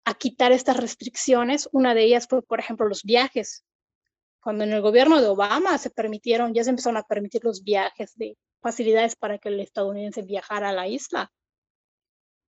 a 0.06 0.14
quitar 0.14 0.52
estas 0.52 0.78
restricciones. 0.78 1.70
Una 1.72 1.94
de 1.96 2.04
ellas 2.04 2.28
fue, 2.28 2.42
por 2.42 2.60
ejemplo, 2.60 2.88
los 2.88 3.04
viajes. 3.04 3.64
Cuando 4.44 4.66
en 4.66 4.74
el 4.74 4.82
gobierno 4.82 5.22
de 5.22 5.28
Obama 5.28 5.78
se 5.78 5.90
permitieron, 5.90 6.54
ya 6.54 6.66
se 6.66 6.70
empezaron 6.70 6.98
a 6.98 7.04
permitir 7.04 7.46
los 7.46 7.64
viajes 7.64 8.14
de 8.16 8.38
facilidades 8.62 9.16
para 9.16 9.38
que 9.38 9.48
el 9.48 9.62
estadounidense 9.62 10.22
viajara 10.22 10.70
a 10.70 10.74
la 10.74 10.86
isla. 10.86 11.32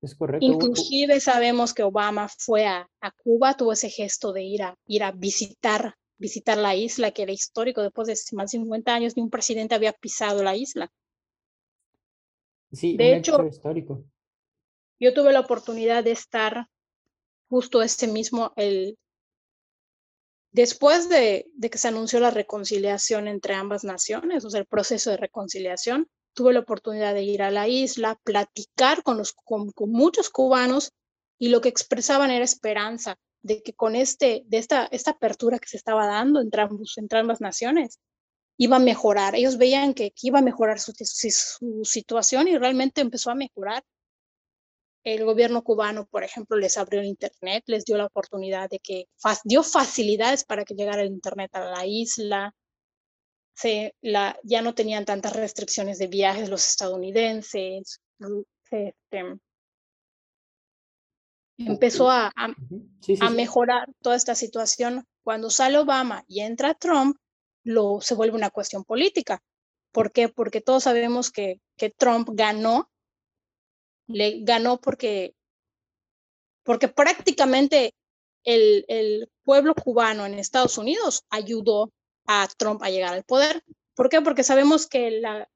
Es 0.02 0.14
correcto. 0.14 0.46
Inclusive 0.46 1.22
sabemos 1.22 1.74
que 1.74 1.84
Obama 1.84 2.28
fue 2.28 2.66
a, 2.66 2.90
Cuba, 3.24 3.56
tuvo 3.56 3.72
ese 3.72 3.90
gesto 3.90 4.34
de 4.34 4.44
ir 4.44 4.64
a, 4.64 4.76
ir 4.88 5.04
a 5.04 5.12
visitar, 5.12 5.96
visitar 6.18 6.58
la 6.58 6.76
isla, 6.76 7.12
que 7.12 7.24
era 7.24 7.32
histórico. 7.32 7.82
Después 7.82 8.08
de 8.08 8.16
más 8.36 8.52
de 8.52 8.58
50 8.58 8.94
años, 8.94 9.16
ni 9.16 9.24
un 9.24 9.30
presidente 9.30 9.74
había 9.74 9.94
pisado 9.94 10.44
la 10.44 10.56
isla. 10.58 10.92
Sí, 12.74 12.98
de 12.98 13.16
hecho, 13.16 13.42
histórico. 13.46 14.04
Yo 15.00 15.14
tuve 15.14 15.32
la 15.32 15.40
oportunidad 15.40 16.04
de 16.04 16.12
estar 16.12 16.68
justo 17.48 17.82
ese 17.82 18.08
mismo, 18.08 18.52
el, 18.58 18.98
después 20.56 21.10
de, 21.10 21.52
que 21.70 21.78
se 21.78 21.90
anunció 21.90 22.22
la 22.22 22.32
reconciliación 22.32 23.28
entre 23.28 23.56
ambas 23.56 23.84
naciones, 23.84 24.46
o 24.46 24.50
sea, 24.50 24.62
el 24.62 24.66
proceso 24.66 25.12
de 25.12 25.18
reconciliación, 25.18 26.08
tuve 26.34 26.54
la 26.54 26.62
oportunidad 26.62 27.14
de 27.14 27.24
ir 27.24 27.44
a 27.44 27.52
la 27.52 27.68
isla, 27.68 28.18
platicar 28.24 29.04
con, 29.04 29.22
muchos 29.80 30.30
cubanos 30.30 30.94
y 31.38 31.50
lo 31.50 31.60
que 31.60 31.68
expresaban 31.68 32.32
era 32.32 32.46
esperanza 32.46 33.18
de 33.42 33.62
que 33.64 33.74
con 33.74 33.96
este, 33.98 34.44
de 34.46 34.58
esta, 34.58 34.90
apertura 35.08 35.60
que 35.60 35.68
se 35.68 35.76
estaba 35.76 36.08
dando 36.08 36.40
entre, 36.40 36.62
ambas 37.20 37.42
naciones, 37.42 38.00
iba 38.58 38.78
a 38.78 38.80
mejorar. 38.80 39.36
Ellos 39.36 39.58
veían 39.58 39.94
que, 39.94 40.14
iba 40.22 40.40
a 40.40 40.42
mejorar 40.42 40.80
su, 40.80 40.94
situación 41.84 42.48
y 42.48 42.58
realmente 42.58 43.02
empezó 43.02 43.30
a 43.30 43.36
mejorar 43.36 43.84
el 45.06 45.24
gobierno 45.24 45.64
cubano, 45.64 46.08
por 46.08 46.24
ejemplo, 46.24 46.58
les 46.58 46.78
abrió 46.80 47.00
el 47.00 47.06
Internet, 47.06 47.64
les 47.68 47.86
dio 47.86 47.96
la 47.96 48.08
oportunidad 48.08 48.70
de 48.70 48.80
que 48.80 49.06
dio 49.44 49.62
facilidades 49.62 50.44
para 50.44 50.66
que 50.66 50.74
llegara 50.74 51.04
el 51.04 51.10
Internet 51.10 51.52
a 51.54 51.64
la 51.64 51.86
isla. 51.86 52.54
Se, 53.54 53.94
la, 54.02 54.38
ya 54.44 54.64
no 54.64 54.74
tenían 54.74 55.06
tantas 55.06 55.36
restricciones 55.36 56.00
de 56.00 56.08
viajes 56.08 56.50
los 56.50 56.68
estadounidenses. 56.68 58.02
Este, 58.72 59.40
empezó 61.60 62.10
a, 62.10 62.34
a, 62.36 63.30
mejorar 63.30 63.88
toda 64.02 64.16
esta 64.16 64.34
situación. 64.34 65.06
Cuando 65.24 65.52
sale 65.52 65.78
Obama 65.78 66.24
y 66.28 66.42
entra 66.42 66.74
Trump, 66.74 67.16
lo, 67.64 68.02
se 68.02 68.16
vuelve 68.16 68.36
una 68.36 68.50
cuestión 68.50 68.84
política. 68.84 69.40
¿Por 69.92 70.12
qué? 70.12 70.30
Porque 70.30 70.62
todos 70.62 70.84
sabemos 70.84 71.32
que, 71.32 71.62
que 71.78 71.92
Trump 71.92 72.30
ganó 72.34 72.90
le 74.08 74.42
ganó 74.42 74.80
porque, 74.80 75.36
porque 76.64 76.88
prácticamente 76.88 77.94
el, 78.44 78.86
el, 78.88 79.30
pueblo 79.44 79.76
cubano 79.76 80.26
en 80.26 80.34
Estados 80.40 80.78
Unidos 80.80 81.24
ayudó 81.30 81.92
a 82.26 82.48
Trump 82.58 82.82
a 82.82 82.90
llegar 82.90 83.14
al 83.14 83.24
poder. 83.24 83.64
¿Por 83.94 84.10
qué? 84.10 84.22
Porque 84.22 84.44
sabemos 84.44 84.88
que 84.88 85.12
la, 85.12 85.48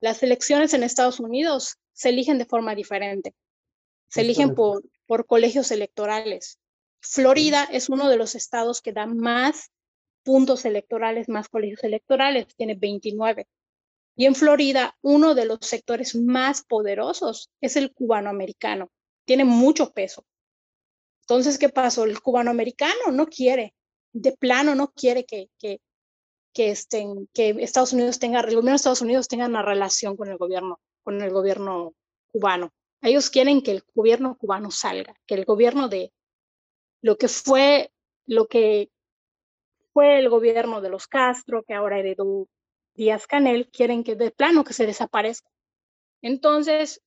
las 0.00 0.22
elecciones 0.24 0.74
en 0.74 0.82
Estados 0.82 1.20
Unidos 1.20 1.78
se 1.92 2.08
eligen 2.08 2.38
de 2.38 2.44
forma 2.44 2.74
diferente. 2.74 3.34
Se 4.08 4.22
eligen 4.22 4.54
por, 4.54 4.82
por 5.06 5.26
colegios 5.26 5.70
electorales. 5.70 6.58
Florida 7.00 7.64
es 7.70 7.88
uno 7.88 8.08
de 8.08 8.16
los 8.16 8.34
estados 8.34 8.82
que 8.82 8.92
da 8.92 9.06
más 9.06 9.70
puntos 10.24 10.64
electorales, 10.64 11.28
más 11.28 11.48
colegios 11.48 11.82
electorales, 11.84 12.46
tiene 12.56 12.74
29. 12.74 13.46
Y 14.14 14.26
en 14.26 14.34
Florida, 14.34 14.96
uno 15.00 15.34
de 15.34 15.46
los 15.46 15.60
sectores 15.62 16.14
más 16.14 16.64
poderosos 16.64 17.50
es 17.60 17.76
el 17.76 17.92
cubanoamericano, 17.92 18.90
tiene 19.24 19.44
mucho 19.44 19.92
peso. 19.92 20.24
Entonces, 21.22 21.58
¿qué 21.58 21.68
pasó? 21.68 22.04
El 22.04 22.20
cubanoamericano 22.20 23.10
no 23.12 23.26
quiere, 23.26 23.74
de 24.12 24.32
plano 24.32 24.74
no 24.74 24.92
quiere 24.92 25.24
que, 25.24 25.48
que, 25.58 25.80
que, 26.52 26.70
estén, 26.70 27.28
que 27.32 27.56
Estados 27.60 27.92
Unidos 27.92 28.18
tenga, 28.18 28.40
el 28.40 28.46
gobierno 28.46 28.70
de 28.70 28.76
Estados 28.76 29.02
Unidos 29.02 29.28
tenga 29.28 29.46
una 29.46 29.62
relación 29.62 30.16
con 30.16 30.28
el 30.28 30.36
gobierno, 30.36 30.80
con 31.02 31.22
el 31.22 31.30
gobierno 31.30 31.94
cubano. 32.32 32.70
Ellos 33.00 33.30
quieren 33.30 33.62
que 33.62 33.72
el 33.72 33.84
gobierno 33.94 34.36
cubano 34.36 34.70
salga, 34.70 35.14
que 35.26 35.34
el 35.34 35.44
gobierno 35.44 35.88
de 35.88 36.12
lo 37.00 37.16
que 37.16 37.28
fue, 37.28 37.92
lo 38.26 38.46
que 38.46 38.90
fue 39.92 40.18
el 40.18 40.28
gobierno 40.28 40.80
de 40.80 40.90
los 40.90 41.06
Castro, 41.06 41.64
que 41.64 41.74
ahora 41.74 41.98
heredó 41.98 42.48
Díaz 42.94 43.26
Canel, 43.26 43.70
quieren 43.70 44.04
que 44.04 44.16
de 44.16 44.30
plano 44.30 44.64
que 44.64 44.72
se 44.72 44.86
desaparezca. 44.86 45.50
Entonces, 46.22 47.02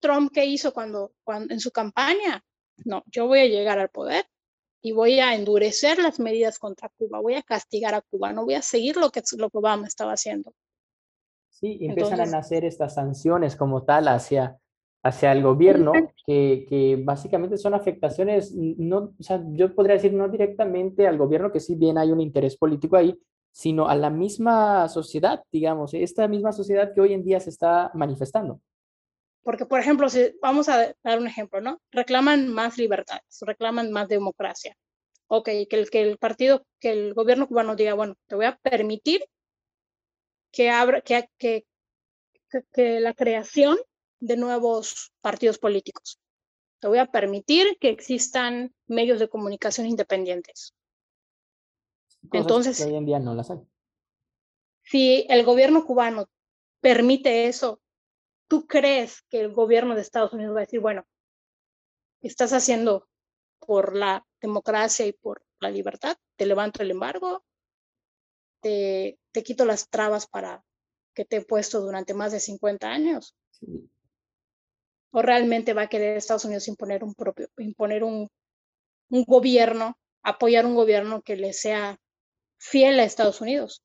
Trump, 0.00 0.30
¿qué 0.32 0.44
hizo 0.44 0.72
cuando, 0.72 1.12
cuando 1.24 1.52
en 1.52 1.60
su 1.60 1.70
campaña? 1.70 2.44
No, 2.84 3.02
yo 3.06 3.26
voy 3.26 3.40
a 3.40 3.46
llegar 3.46 3.78
al 3.78 3.88
poder 3.88 4.26
y 4.82 4.92
voy 4.92 5.18
a 5.20 5.34
endurecer 5.34 5.98
las 5.98 6.20
medidas 6.20 6.58
contra 6.58 6.90
Cuba, 6.96 7.20
voy 7.20 7.34
a 7.34 7.42
castigar 7.42 7.94
a 7.94 8.02
Cuba, 8.02 8.32
no 8.32 8.44
voy 8.44 8.54
a 8.54 8.62
seguir 8.62 8.96
lo 8.96 9.10
que, 9.10 9.22
lo 9.36 9.50
que 9.50 9.58
Obama 9.58 9.86
estaba 9.86 10.12
haciendo. 10.12 10.52
Sí, 11.50 11.78
empiezan 11.80 12.20
a 12.20 12.26
nacer 12.26 12.64
estas 12.64 12.94
sanciones 12.94 13.56
como 13.56 13.84
tal 13.84 14.08
hacia, 14.08 14.58
hacia 15.02 15.32
el 15.32 15.42
gobierno, 15.42 15.92
que, 16.26 16.66
que, 16.68 17.00
básicamente 17.02 17.56
son 17.56 17.72
afectaciones, 17.72 18.54
no, 18.54 19.14
o 19.18 19.22
sea, 19.22 19.42
yo 19.52 19.74
podría 19.74 19.94
decir 19.94 20.12
no 20.12 20.28
directamente 20.28 21.06
al 21.06 21.16
gobierno, 21.16 21.50
que 21.50 21.60
sí 21.60 21.74
bien 21.74 21.96
hay 21.96 22.12
un 22.12 22.20
interés 22.20 22.56
político 22.56 22.96
ahí, 22.96 23.18
sino 23.56 23.88
a 23.88 23.94
la 23.94 24.10
misma 24.10 24.86
sociedad, 24.90 25.42
digamos, 25.50 25.94
esta 25.94 26.28
misma 26.28 26.52
sociedad 26.52 26.92
que 26.94 27.00
hoy 27.00 27.14
en 27.14 27.24
día 27.24 27.40
se 27.40 27.48
está 27.48 27.90
manifestando. 27.94 28.60
Porque, 29.42 29.64
por 29.64 29.80
ejemplo, 29.80 30.10
si 30.10 30.34
vamos 30.42 30.68
a 30.68 30.94
dar 31.02 31.18
un 31.18 31.26
ejemplo, 31.26 31.62
¿no? 31.62 31.80
Reclaman 31.90 32.52
más 32.52 32.76
libertades, 32.76 33.24
reclaman 33.40 33.92
más 33.92 34.08
democracia. 34.08 34.76
Ok, 35.28 35.48
que 35.70 35.76
el, 35.76 35.88
que 35.88 36.02
el 36.02 36.18
partido, 36.18 36.66
que 36.78 36.90
el 36.90 37.14
gobierno 37.14 37.48
cubano 37.48 37.76
diga, 37.76 37.94
bueno, 37.94 38.16
te 38.26 38.34
voy 38.34 38.44
a 38.44 38.58
permitir 38.58 39.24
que, 40.52 40.68
abra, 40.68 41.00
que, 41.00 41.26
que, 41.38 41.64
que 42.74 43.00
la 43.00 43.14
creación 43.14 43.78
de 44.20 44.36
nuevos 44.36 45.14
partidos 45.22 45.56
políticos. 45.56 46.18
Te 46.78 46.88
voy 46.88 46.98
a 46.98 47.06
permitir 47.06 47.78
que 47.80 47.88
existan 47.88 48.74
medios 48.86 49.18
de 49.18 49.30
comunicación 49.30 49.86
independientes. 49.86 50.74
Entonces, 52.32 52.80
hoy 52.80 52.96
en 52.96 53.06
día 53.06 53.18
no 53.18 53.34
las 53.34 53.50
hay. 53.50 53.58
Si 54.82 55.26
el 55.28 55.44
gobierno 55.44 55.84
cubano 55.84 56.28
permite 56.80 57.46
eso, 57.46 57.80
¿tú 58.48 58.66
crees 58.66 59.22
que 59.28 59.40
el 59.40 59.52
gobierno 59.52 59.94
de 59.94 60.02
Estados 60.02 60.32
Unidos 60.32 60.54
va 60.54 60.60
a 60.60 60.64
decir, 60.64 60.80
bueno, 60.80 61.04
estás 62.20 62.52
haciendo 62.52 63.08
por 63.58 63.96
la 63.96 64.24
democracia 64.40 65.06
y 65.06 65.12
por 65.12 65.44
la 65.60 65.70
libertad, 65.70 66.16
te 66.36 66.46
levanto 66.46 66.82
el 66.82 66.90
embargo, 66.90 67.44
te, 68.60 69.18
te 69.32 69.42
quito 69.42 69.64
las 69.64 69.88
trabas 69.88 70.26
para 70.26 70.64
que 71.14 71.24
te 71.24 71.36
he 71.36 71.44
puesto 71.44 71.80
durante 71.80 72.14
más 72.14 72.32
de 72.32 72.40
50 72.40 72.88
años? 72.88 73.34
¿O 75.10 75.22
realmente 75.22 75.72
va 75.72 75.82
a 75.82 75.88
querer 75.88 76.16
Estados 76.16 76.44
Unidos 76.44 76.68
imponer 76.68 77.02
un 77.02 77.14
propio, 77.14 77.48
imponer 77.56 78.04
un, 78.04 78.28
un 79.08 79.24
gobierno, 79.24 79.98
apoyar 80.22 80.66
un 80.66 80.74
gobierno 80.74 81.22
que 81.22 81.36
le 81.36 81.52
sea 81.52 81.98
fiel 82.58 83.00
a 83.00 83.04
Estados 83.04 83.40
Unidos? 83.40 83.82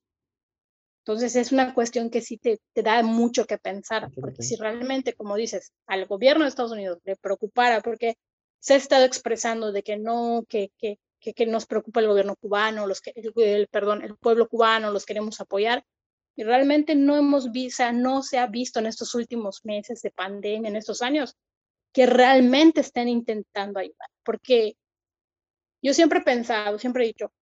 Entonces 1.04 1.34
es 1.34 1.50
una 1.50 1.74
cuestión 1.74 2.10
que 2.10 2.20
sí 2.20 2.38
te, 2.38 2.60
te, 2.72 2.82
da 2.82 3.02
mucho 3.02 3.44
que 3.44 3.58
pensar, 3.58 4.08
porque 4.14 4.42
si 4.42 4.54
realmente, 4.54 5.14
como 5.14 5.34
dices, 5.34 5.72
al 5.86 6.06
gobierno 6.06 6.44
de 6.44 6.50
Estados 6.50 6.70
Unidos 6.70 6.98
le 7.04 7.16
preocupara, 7.16 7.80
porque 7.80 8.16
se 8.60 8.74
ha 8.74 8.76
estado 8.76 9.04
expresando 9.04 9.72
de 9.72 9.82
que 9.82 9.96
no, 9.96 10.44
que, 10.48 10.70
que, 10.78 10.98
que, 11.18 11.46
nos 11.46 11.66
preocupa 11.66 11.98
el 11.98 12.06
gobierno 12.06 12.36
cubano, 12.36 12.86
los 12.86 13.00
que, 13.00 13.12
el, 13.16 13.66
perdón, 13.66 14.02
el 14.02 14.16
pueblo 14.16 14.48
cubano, 14.48 14.92
los 14.92 15.04
queremos 15.04 15.40
apoyar, 15.40 15.84
y 16.36 16.44
realmente 16.44 16.94
no 16.94 17.16
hemos 17.16 17.50
visto, 17.50 17.92
no 17.92 18.22
se 18.22 18.38
ha 18.38 18.46
visto 18.46 18.78
en 18.78 18.86
estos 18.86 19.16
últimos 19.16 19.64
meses 19.64 20.02
de 20.02 20.12
pandemia, 20.12 20.68
en 20.68 20.76
estos 20.76 21.02
años, 21.02 21.34
que 21.92 22.06
realmente 22.06 22.80
estén 22.80 23.08
intentando 23.08 23.80
ayudar, 23.80 24.08
porque 24.22 24.76
yo 25.82 25.92
siempre 25.94 26.20
he 26.20 26.22
pensado, 26.22 26.78
siempre 26.78 27.02
he 27.02 27.08
dicho, 27.08 27.32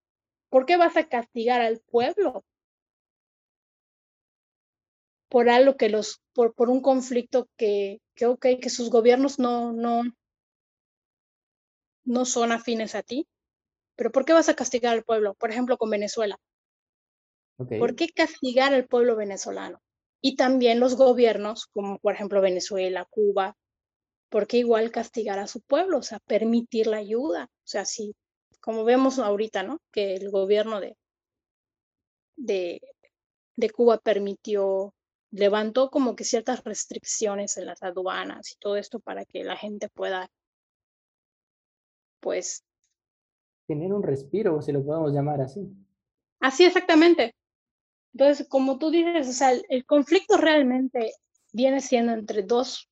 ¿por 0.50 0.66
qué 0.66 0.76
vas 0.76 0.96
a 0.96 1.08
castigar 1.08 1.60
al 1.62 1.80
pueblo 1.80 2.44
por 5.30 5.48
algo 5.48 5.76
que 5.76 5.88
los, 5.88 6.20
por, 6.34 6.54
por 6.54 6.68
un 6.68 6.82
conflicto 6.82 7.48
que, 7.56 8.00
que, 8.14 8.26
ok, 8.26 8.46
que 8.60 8.68
sus 8.68 8.90
gobiernos 8.90 9.38
no, 9.38 9.72
no, 9.72 10.02
no 12.04 12.24
son 12.24 12.52
afines 12.52 12.94
a 12.94 13.02
ti. 13.02 13.26
Pero 13.96 14.10
¿por 14.10 14.24
qué 14.24 14.32
vas 14.32 14.48
a 14.48 14.54
castigar 14.54 14.92
al 14.92 15.04
pueblo? 15.04 15.34
Por 15.34 15.50
ejemplo, 15.50 15.78
con 15.78 15.88
Venezuela. 15.88 16.36
¿Por 17.56 17.94
qué 17.94 18.08
castigar 18.08 18.74
al 18.74 18.86
pueblo 18.86 19.16
venezolano? 19.16 19.80
Y 20.20 20.34
también 20.34 20.80
los 20.80 20.96
gobiernos, 20.96 21.66
como 21.66 21.98
por 21.98 22.14
ejemplo 22.14 22.40
Venezuela, 22.40 23.06
Cuba, 23.08 23.54
¿por 24.30 24.46
qué 24.46 24.58
igual 24.58 24.90
castigar 24.90 25.38
a 25.38 25.46
su 25.46 25.60
pueblo? 25.60 25.98
O 25.98 26.02
sea, 26.02 26.18
permitir 26.20 26.86
la 26.86 26.96
ayuda. 26.96 27.44
O 27.44 27.66
sea, 27.66 27.84
sí, 27.84 28.14
como 28.60 28.84
vemos 28.84 29.18
ahorita, 29.18 29.62
¿no? 29.62 29.80
Que 29.90 30.14
el 30.14 30.30
gobierno 30.30 30.80
de, 30.80 30.96
de, 32.36 32.80
de 33.56 33.70
Cuba 33.70 33.98
permitió 33.98 34.94
levantó 35.30 35.90
como 35.90 36.16
que 36.16 36.24
ciertas 36.24 36.64
restricciones 36.64 37.56
en 37.56 37.66
las 37.66 37.82
aduanas 37.82 38.52
y 38.52 38.56
todo 38.58 38.76
esto 38.76 39.00
para 39.00 39.24
que 39.24 39.44
la 39.44 39.56
gente 39.56 39.88
pueda, 39.88 40.30
pues... 42.20 42.64
Tener 43.66 43.92
un 43.92 44.02
respiro, 44.02 44.60
si 44.60 44.72
lo 44.72 44.84
podemos 44.84 45.12
llamar 45.12 45.40
así. 45.40 45.60
Así 46.40 46.64
exactamente. 46.64 47.34
Entonces, 48.12 48.48
como 48.48 48.78
tú 48.78 48.90
dices, 48.90 49.28
o 49.28 49.32
sea, 49.32 49.52
el, 49.52 49.86
conflicto 49.86 50.36
realmente 50.36 51.12
viene 51.52 51.80
siendo 51.80 52.12
entre 52.12 52.42
dos, 52.42 52.88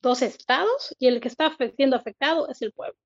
dos 0.00 0.22
estados 0.22 0.94
y 1.00 1.08
el 1.08 1.20
que 1.20 1.28
está 1.28 1.56
siendo 1.74 1.96
afectado 1.96 2.48
es 2.48 2.62
el 2.62 2.72
pueblo. 2.72 2.98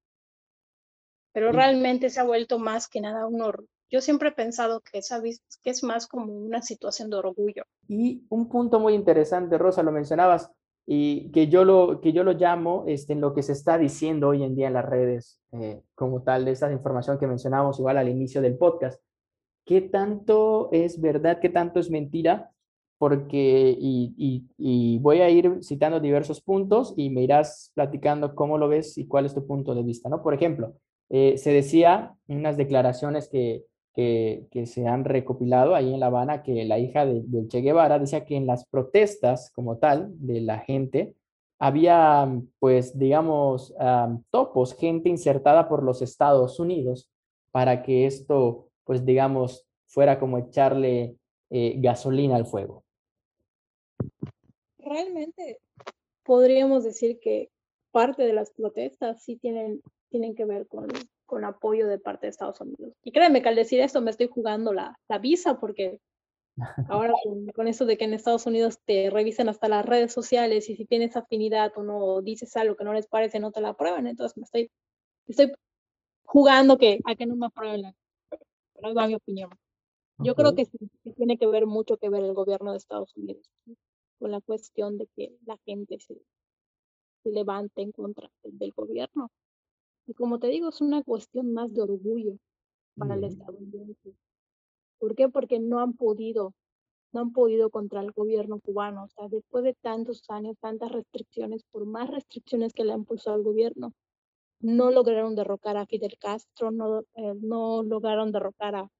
Pero 1.32 1.52
realmente 1.52 2.10
se 2.10 2.20
ha 2.20 2.24
vuelto 2.24 2.58
más 2.58 2.88
que 2.88 3.00
nada 3.00 3.26
un, 3.26 3.40
yo 3.90 4.00
siempre 4.00 4.28
he 4.28 4.32
pensado 4.32 4.80
que, 4.80 5.00
que 5.62 5.70
es 5.70 5.82
más 5.82 6.06
como 6.06 6.32
una 6.32 6.62
situación 6.62 7.10
de 7.10 7.16
orgullo. 7.16 7.64
Y 7.88 8.24
un 8.28 8.48
punto 8.48 8.78
muy 8.78 8.94
interesante, 8.94 9.58
Rosa, 9.58 9.82
lo 9.82 9.90
mencionabas, 9.90 10.50
y 10.86 11.30
que 11.32 11.48
yo 11.48 11.64
lo, 11.64 12.00
que 12.00 12.12
yo 12.12 12.22
lo 12.22 12.32
llamo 12.32 12.84
este, 12.86 13.12
en 13.12 13.20
lo 13.20 13.34
que 13.34 13.42
se 13.42 13.52
está 13.52 13.78
diciendo 13.78 14.28
hoy 14.28 14.44
en 14.44 14.54
día 14.54 14.68
en 14.68 14.74
las 14.74 14.84
redes, 14.84 15.40
eh, 15.52 15.82
como 15.94 16.22
tal, 16.22 16.44
de 16.44 16.52
esa 16.52 16.70
información 16.72 17.18
que 17.18 17.26
mencionamos 17.26 17.78
igual 17.78 17.98
al 17.98 18.08
inicio 18.08 18.40
del 18.40 18.56
podcast. 18.56 19.02
¿Qué 19.64 19.80
tanto 19.82 20.68
es 20.72 21.00
verdad, 21.00 21.40
qué 21.40 21.48
tanto 21.48 21.80
es 21.80 21.90
mentira? 21.90 22.50
Porque, 22.98 23.76
y, 23.78 24.44
y, 24.58 24.98
voy 24.98 25.20
a 25.20 25.30
ir 25.30 25.60
citando 25.62 26.00
diversos 26.00 26.40
puntos 26.42 26.92
y 26.96 27.08
me 27.08 27.22
irás 27.22 27.72
platicando 27.74 28.34
cómo 28.34 28.58
lo 28.58 28.68
ves 28.68 28.98
y 28.98 29.06
cuál 29.06 29.26
es 29.26 29.34
tu 29.34 29.46
punto 29.46 29.74
de 29.74 29.82
vista, 29.82 30.08
¿no? 30.08 30.22
Por 30.22 30.34
ejemplo, 30.34 30.74
eh, 31.10 31.36
se 31.38 31.52
decía 31.52 32.14
unas 32.28 32.56
declaraciones 32.56 33.28
que, 33.28 33.66
que, 33.94 34.66
se 34.66 34.86
han 34.86 35.04
recopilado 35.04 35.74
ahí 35.74 35.92
en 35.92 36.00
La 36.00 36.06
Habana, 36.06 36.42
que 36.42 36.64
la 36.64 36.78
hija 36.78 37.04
de, 37.04 37.48
Che 37.48 37.60
Guevara 37.60 37.98
decía 37.98 38.24
que 38.24 38.36
en 38.36 38.46
las 38.46 38.64
protestas 38.66 39.50
como 39.50 39.76
tal 39.76 40.08
de 40.14 40.40
la 40.40 40.60
gente 40.60 41.14
había, 41.58 42.26
pues, 42.58 42.98
digamos, 42.98 43.74
topos, 44.30 44.74
gente 44.74 45.10
insertada 45.10 45.68
por 45.68 45.82
los 45.82 46.00
Estados 46.00 46.58
Unidos 46.58 47.10
para 47.50 47.82
que 47.82 48.06
esto, 48.06 48.68
pues, 48.84 49.04
digamos, 49.04 49.66
fuera 49.86 50.18
como 50.18 50.38
echarle 50.38 51.16
eh, 51.50 51.74
gasolina 51.78 52.36
al 52.36 52.46
fuego. 52.46 52.84
Realmente 54.78 55.58
podríamos 56.22 56.84
decir 56.84 57.18
que 57.20 57.50
parte 57.90 58.22
de 58.22 58.32
las 58.32 58.52
protestas 58.52 59.22
sí 59.24 59.36
tienen, 59.36 59.82
tienen 60.10 60.34
que 60.34 60.44
ver 60.44 60.66
con, 60.66 60.88
con 61.26 61.44
apoyo 61.44 61.86
de 61.86 61.98
parte 61.98 62.26
de 62.26 62.30
Estados 62.30 62.60
Unidos. 62.60 62.92
Y 63.02 63.12
créeme 63.12 63.42
que 63.42 63.48
al 63.48 63.56
decir 63.56 63.80
esto 63.80 64.00
me 64.00 64.10
estoy 64.10 64.28
jugando 64.28 64.72
la, 64.72 64.98
la 65.08 65.18
visa 65.18 65.58
porque 65.58 66.00
ahora 66.88 67.12
con, 67.24 67.46
con, 67.48 67.68
eso 67.68 67.86
de 67.86 67.96
que 67.96 68.04
en 68.04 68.14
Estados 68.14 68.46
Unidos 68.46 68.78
te 68.84 69.10
revisen 69.10 69.48
hasta 69.48 69.68
las 69.68 69.86
redes 69.86 70.12
sociales 70.12 70.68
y 70.68 70.76
si 70.76 70.84
tienes 70.84 71.16
afinidad 71.16 71.72
o 71.76 71.82
no 71.82 72.20
dices 72.20 72.56
algo 72.56 72.76
que 72.76 72.84
no 72.84 72.92
les 72.92 73.06
parece 73.06 73.40
no 73.40 73.52
te 73.52 73.60
la 73.60 73.70
aprueban, 73.70 74.06
entonces 74.06 74.36
me 74.36 74.44
estoy, 74.44 74.70
estoy 75.26 75.52
jugando 76.24 76.76
que, 76.76 76.98
a 77.04 77.14
que 77.14 77.26
no 77.26 77.36
me 77.36 77.46
aprueben 77.46 77.82
la 77.82 77.94
pero 78.80 79.00
es 79.00 79.08
mi 79.08 79.14
opinión. 79.14 79.50
Yo 80.18 80.34
creo 80.34 80.54
que, 80.54 80.66
sí, 80.66 80.78
tiene 81.16 81.38
que 81.38 81.46
ver 81.46 81.66
mucho 81.66 81.96
que 81.96 82.10
ver 82.10 82.22
el 82.22 82.34
gobierno 82.34 82.72
de 82.72 82.78
Estados 82.78 83.16
Unidos 83.16 83.50
con 84.18 84.30
la 84.30 84.40
cuestión 84.40 84.98
de 84.98 85.06
que 85.16 85.34
la 85.46 85.56
gente 85.64 85.98
se, 85.98 86.20
se 87.22 87.30
levante 87.30 87.80
en 87.80 87.92
contra 87.92 88.30
del 88.42 88.72
gobierno 88.72 89.30
Y 90.10 90.14
como 90.14 90.40
te 90.40 90.48
digo, 90.48 90.70
es 90.70 90.80
una 90.80 91.04
cuestión 91.04 91.52
más 91.52 91.72
de 91.72 91.82
orgullo 91.82 92.36
para 92.96 93.14
el 93.14 93.22
estadounidense. 93.22 94.12
¿Por 94.98 95.14
qué? 95.14 95.28
Porque 95.28 95.60
no 95.60 95.78
han 95.78 95.92
podido, 95.92 96.52
no 97.12 97.20
han 97.20 97.32
podido 97.32 97.70
contra 97.70 98.00
el 98.00 98.10
gobierno 98.10 98.58
cubano. 98.58 99.04
O 99.04 99.08
sea, 99.08 99.28
después 99.28 99.62
de 99.62 99.74
tantos 99.74 100.24
años, 100.28 100.56
tantas 100.58 100.90
restricciones, 100.90 101.62
por 101.70 101.86
más 101.86 102.10
restricciones 102.10 102.72
que 102.72 102.82
le 102.84 102.92
han 102.92 103.04
puesto 103.04 103.32
al 103.32 103.44
gobierno, 103.44 103.92
no 104.58 104.90
lograron 104.90 105.36
derrocar 105.36 105.76
a 105.76 105.86
Fidel 105.86 106.18
Castro, 106.18 106.72
no, 106.72 107.02
eh, 107.14 107.34
no 107.40 107.84
lograron 107.84 108.32
derrocar 108.32 108.74
a, 108.74 108.90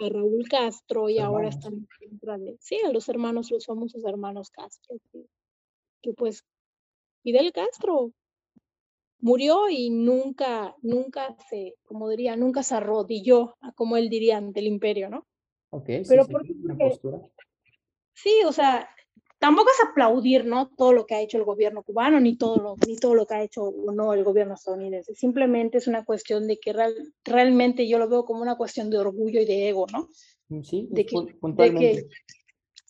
Raúl 0.00 0.48
Castro 0.48 1.08
y 1.08 1.20
ahora 1.20 1.48
están 1.48 1.74
en 1.74 2.10
contra 2.10 2.38
de, 2.38 2.56
sí, 2.58 2.80
a 2.84 2.92
los 2.92 3.08
hermanos, 3.08 3.52
los 3.52 3.66
famosos 3.66 4.04
hermanos 4.04 4.50
Castro, 4.50 4.96
que, 6.02 6.12
pues 6.14 6.44
Fidel 7.22 7.52
Castro 7.52 8.12
murió 9.20 9.68
y 9.68 9.90
nunca, 9.90 10.74
nunca 10.82 11.36
se, 11.48 11.74
como 11.84 12.08
diría, 12.08 12.36
nunca 12.36 12.62
se 12.62 12.74
arrodilló, 12.74 13.56
como 13.74 13.96
él 13.96 14.08
diría, 14.08 14.36
ante 14.36 14.60
el 14.60 14.66
imperio, 14.66 15.10
¿no? 15.10 15.26
Ok, 15.70 15.86
Pero 16.08 16.24
sí, 16.24 16.32
postura. 16.78 17.20
Sí, 18.14 18.32
o 18.46 18.52
sea, 18.52 18.88
tampoco 19.38 19.70
es 19.70 19.88
aplaudir, 19.88 20.44
¿no? 20.44 20.70
Todo 20.76 20.92
lo 20.92 21.06
que 21.06 21.14
ha 21.14 21.20
hecho 21.20 21.38
el 21.38 21.44
gobierno 21.44 21.82
cubano, 21.82 22.20
ni 22.20 22.36
todo 22.36 22.56
lo, 22.56 22.76
ni 22.86 22.96
todo 22.96 23.14
lo 23.14 23.26
que 23.26 23.34
ha 23.34 23.42
hecho 23.42 23.64
o 23.64 23.92
no 23.92 24.12
el 24.12 24.24
gobierno 24.24 24.54
estadounidense. 24.54 25.14
Simplemente 25.14 25.78
es 25.78 25.86
una 25.86 26.04
cuestión 26.04 26.46
de 26.46 26.58
que 26.58 26.74
realmente 27.24 27.86
yo 27.88 27.98
lo 27.98 28.08
veo 28.08 28.24
como 28.24 28.42
una 28.42 28.56
cuestión 28.56 28.90
de 28.90 28.98
orgullo 28.98 29.40
y 29.40 29.44
de 29.44 29.68
ego, 29.68 29.86
¿no? 29.92 30.08
Mm, 30.48 30.62
sí, 30.62 30.88
de 30.90 31.06
que, 31.06 31.16
de 31.42 31.74
que 31.74 32.08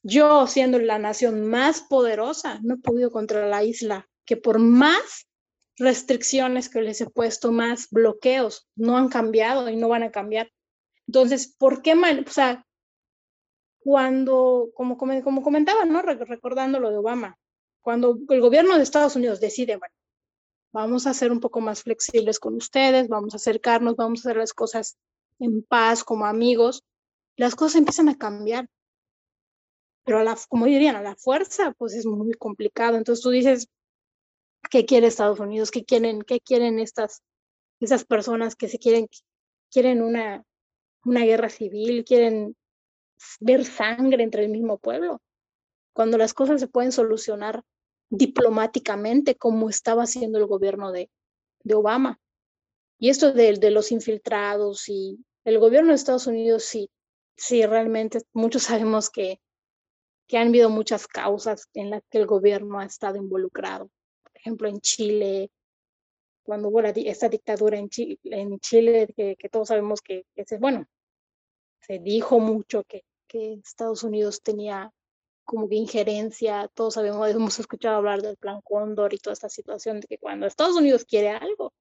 yo, 0.02 0.46
siendo 0.46 0.78
la 0.78 0.98
nación 0.98 1.46
más 1.46 1.82
poderosa, 1.82 2.60
no 2.62 2.74
he 2.74 2.78
podido 2.78 3.10
controlar 3.10 3.50
la 3.50 3.64
isla, 3.64 4.08
que 4.24 4.36
por 4.36 4.58
más 4.58 5.27
restricciones 5.78 6.68
que 6.68 6.82
les 6.82 7.00
he 7.00 7.10
puesto, 7.10 7.52
más 7.52 7.88
bloqueos, 7.90 8.68
no 8.76 8.96
han 8.96 9.08
cambiado 9.08 9.68
y 9.68 9.76
no 9.76 9.88
van 9.88 10.02
a 10.02 10.10
cambiar. 10.10 10.50
Entonces, 11.06 11.54
¿por 11.58 11.82
qué, 11.82 11.94
mal, 11.94 12.24
o 12.26 12.30
sea, 12.30 12.66
cuando, 13.78 14.70
como, 14.74 14.98
como 14.98 15.42
comentaba, 15.42 15.84
¿no? 15.84 16.02
recordando 16.02 16.80
lo 16.80 16.90
de 16.90 16.98
Obama, 16.98 17.38
cuando 17.80 18.18
el 18.28 18.40
gobierno 18.40 18.76
de 18.76 18.82
Estados 18.82 19.16
Unidos 19.16 19.40
decide, 19.40 19.76
bueno, 19.76 19.94
vamos 20.72 21.06
a 21.06 21.14
ser 21.14 21.32
un 21.32 21.40
poco 21.40 21.60
más 21.60 21.82
flexibles 21.82 22.38
con 22.38 22.54
ustedes, 22.54 23.08
vamos 23.08 23.34
a 23.34 23.36
acercarnos, 23.36 23.96
vamos 23.96 24.20
a 24.20 24.28
hacer 24.28 24.36
las 24.36 24.52
cosas 24.52 24.98
en 25.38 25.62
paz, 25.62 26.04
como 26.04 26.26
amigos, 26.26 26.82
las 27.36 27.54
cosas 27.54 27.76
empiezan 27.76 28.08
a 28.08 28.18
cambiar. 28.18 28.68
Pero 30.04 30.18
a 30.18 30.24
la, 30.24 30.36
como 30.48 30.66
dirían, 30.66 30.96
a 30.96 31.02
la 31.02 31.16
fuerza, 31.16 31.72
pues 31.78 31.94
es 31.94 32.06
muy 32.06 32.32
complicado. 32.34 32.96
Entonces 32.96 33.22
tú 33.22 33.30
dices, 33.30 33.68
¿qué 34.70 34.84
quiere 34.84 35.06
Estados 35.06 35.40
Unidos? 35.40 35.70
¿Qué 35.70 35.84
quieren, 35.84 36.22
qué 36.22 36.40
quieren 36.40 36.78
estas, 36.78 37.22
esas 37.80 38.04
personas 38.04 38.56
que 38.56 38.68
se 38.68 38.78
quieren, 38.78 39.08
quieren 39.70 40.02
una, 40.02 40.44
una 41.04 41.24
guerra 41.24 41.48
civil, 41.48 42.04
quieren 42.04 42.56
ver 43.40 43.64
sangre 43.64 44.22
entre 44.22 44.44
el 44.44 44.50
mismo 44.50 44.78
pueblo, 44.78 45.20
cuando 45.92 46.18
las 46.18 46.34
cosas 46.34 46.60
se 46.60 46.68
pueden 46.68 46.92
solucionar 46.92 47.62
diplomáticamente 48.10 49.34
como 49.34 49.68
estaba 49.68 50.04
haciendo 50.04 50.38
el 50.38 50.46
gobierno 50.46 50.92
de, 50.92 51.10
de 51.64 51.74
Obama. 51.74 52.18
Y 52.98 53.10
esto 53.10 53.32
de, 53.32 53.54
de, 53.54 53.70
los 53.70 53.92
infiltrados 53.92 54.88
y 54.88 55.24
el 55.44 55.58
gobierno 55.58 55.90
de 55.90 55.96
Estados 55.96 56.26
Unidos, 56.26 56.64
sí, 56.64 56.90
sí, 57.36 57.64
realmente 57.66 58.20
muchos 58.32 58.62
sabemos 58.64 59.10
que, 59.10 59.40
que 60.26 60.38
han 60.38 60.48
habido 60.48 60.70
muchas 60.70 61.06
causas 61.06 61.68
en 61.74 61.90
las 61.90 62.02
que 62.10 62.18
el 62.18 62.26
gobierno 62.26 62.78
ha 62.78 62.84
estado 62.84 63.16
involucrado. 63.16 63.90
Por 64.38 64.42
ejemplo, 64.42 64.68
en 64.68 64.80
Chile, 64.80 65.50
cuando 66.44 66.68
hubo 66.68 66.80
esta 66.80 67.28
dictadura 67.28 67.76
en 67.76 67.88
Chile, 67.88 68.20
en 68.22 68.60
Chile 68.60 69.08
que, 69.16 69.34
que 69.34 69.48
todos 69.48 69.66
sabemos 69.66 70.00
que, 70.00 70.26
que, 70.32 70.44
bueno, 70.58 70.86
se 71.80 71.98
dijo 71.98 72.38
mucho 72.38 72.84
que, 72.84 73.02
que 73.26 73.54
Estados 73.54 74.04
Unidos 74.04 74.40
tenía 74.40 74.92
como 75.44 75.68
que 75.68 75.74
injerencia, 75.74 76.70
todos 76.72 76.94
sabemos, 76.94 77.28
hemos 77.34 77.58
escuchado 77.58 77.96
hablar 77.96 78.22
del 78.22 78.36
plan 78.36 78.60
Cóndor 78.62 79.12
y 79.12 79.18
toda 79.18 79.34
esta 79.34 79.48
situación 79.48 79.98
de 79.98 80.06
que 80.06 80.18
cuando 80.18 80.46
Estados 80.46 80.76
Unidos 80.76 81.04
quiere 81.04 81.30
algo, 81.30 81.72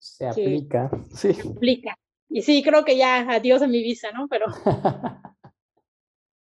se 0.00 0.26
aplica, 0.26 0.90
sí. 1.14 1.32
Se 1.32 1.48
aplica. 1.48 1.96
Y 2.28 2.42
sí, 2.42 2.60
creo 2.60 2.84
que 2.84 2.96
ya 2.96 3.20
adiós 3.20 3.62
a 3.62 3.68
mi 3.68 3.84
visa, 3.84 4.10
¿no? 4.10 4.26
Pero, 4.26 4.46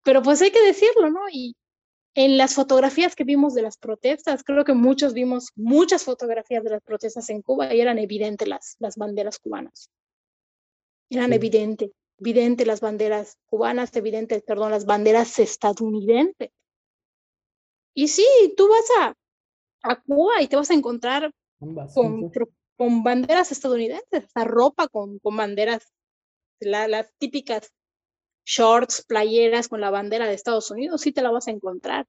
pero 0.04 0.24
pues 0.24 0.42
hay 0.42 0.50
que 0.50 0.66
decirlo, 0.66 1.12
¿no? 1.12 1.30
Y 1.32 1.56
en 2.16 2.38
las 2.38 2.56
fotografías 2.56 3.16
que 3.16 3.26
vimos 3.26 3.54
de 3.54 3.62
las 3.62 3.78
protestas, 3.78 4.44
creo 4.44 4.64
que 4.64 4.74
muchos 4.74 5.14
vimos 5.14 5.52
muchas 5.56 6.04
fotografías 6.04 6.64
de 6.64 6.72
las 6.72 6.82
protestas 6.82 7.30
en 7.30 7.42
Cuba 7.42 7.74
y 7.74 7.82
eran 7.82 8.00
evidentes 8.00 8.48
las, 8.48 8.76
las 8.80 8.96
banderas 8.96 9.38
cubanas. 9.38 9.92
Eran 11.10 11.34
evidentes 11.34 11.92
evidente 12.18 12.66
las 12.66 12.82
banderas 12.82 13.38
cubanas, 13.46 13.96
evidente, 13.96 14.42
perdón, 14.42 14.72
las 14.72 14.86
banderas 14.86 15.38
estadounidenses. 15.40 16.50
Y 17.94 18.08
sí, 18.08 18.26
tú 18.58 18.68
vas 18.68 18.86
a, 19.00 19.14
a 19.84 20.02
Cuba 20.02 20.42
y 20.42 20.48
te 20.48 20.56
vas 20.56 20.70
a 20.70 20.74
encontrar 20.74 21.32
con, 21.94 22.32
con, 22.78 23.04
banderas 23.04 23.52
estadounidenses, 23.52 24.30
la 24.36 24.44
ropa 24.44 24.88
con, 24.88 25.20
con 25.20 25.38
banderas, 25.38 25.94
las 26.60 27.14
típicas 27.18 27.72
shorts, 28.46 29.04
playeras 29.06 29.68
con 29.68 29.82
la 29.82 29.90
bandera 29.90 30.28
de 30.28 30.34
Estados 30.34 30.72
Unidos, 30.72 31.02
sí 31.02 31.12
te 31.12 31.22
la 31.22 31.32
vas 31.32 31.48
a 31.48 31.52
encontrar. 31.52 32.08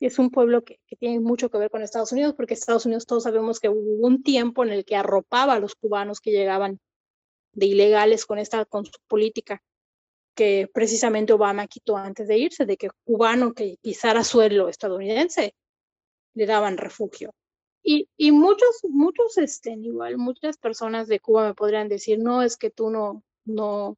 Es 0.00 0.18
un 0.18 0.30
pueblo 0.30 0.64
que, 0.64 0.80
que, 0.86 0.96
tiene 0.96 1.20
mucho 1.20 1.50
que 1.50 1.58
ver 1.58 1.70
con 1.70 1.82
Estados 1.82 2.12
Unidos, 2.12 2.34
porque 2.36 2.54
Estados 2.54 2.86
Unidos 2.86 3.06
todos 3.06 3.22
sabemos 3.22 3.60
que 3.60 3.68
hubo 3.68 4.06
un 4.06 4.22
tiempo 4.22 4.64
en 4.64 4.70
el 4.70 4.84
que 4.84 4.96
arropaba 4.96 5.54
a 5.54 5.60
los 5.60 5.74
cubanos 5.74 6.20
que 6.20 6.32
llegaban 6.32 6.80
de 7.52 7.66
ilegales 7.66 8.26
con 8.26 8.38
esta 8.38 8.64
con 8.66 8.84
su 8.84 8.98
política 9.08 9.62
que 10.36 10.68
precisamente 10.72 11.32
Obama 11.32 11.66
quitó 11.66 11.96
antes 11.96 12.28
de 12.28 12.38
irse, 12.38 12.66
de 12.66 12.76
que 12.76 12.90
cubano 13.04 13.54
que 13.54 13.78
pisara 13.80 14.22
suelo 14.22 14.68
estadounidense 14.68 15.54
le 16.34 16.46
daban 16.46 16.76
refugio. 16.76 17.32
Y, 17.82 18.08
y 18.16 18.32
muchos, 18.32 18.82
muchos, 18.82 19.38
este, 19.38 19.72
igual, 19.72 20.18
muchas 20.18 20.58
personas 20.58 21.08
de 21.08 21.20
Cuba 21.20 21.46
me 21.46 21.54
podrían 21.54 21.88
decir, 21.88 22.18
no, 22.18 22.42
es 22.42 22.56
que 22.56 22.70
tú 22.70 22.90
no, 22.90 23.22
no, 23.46 23.96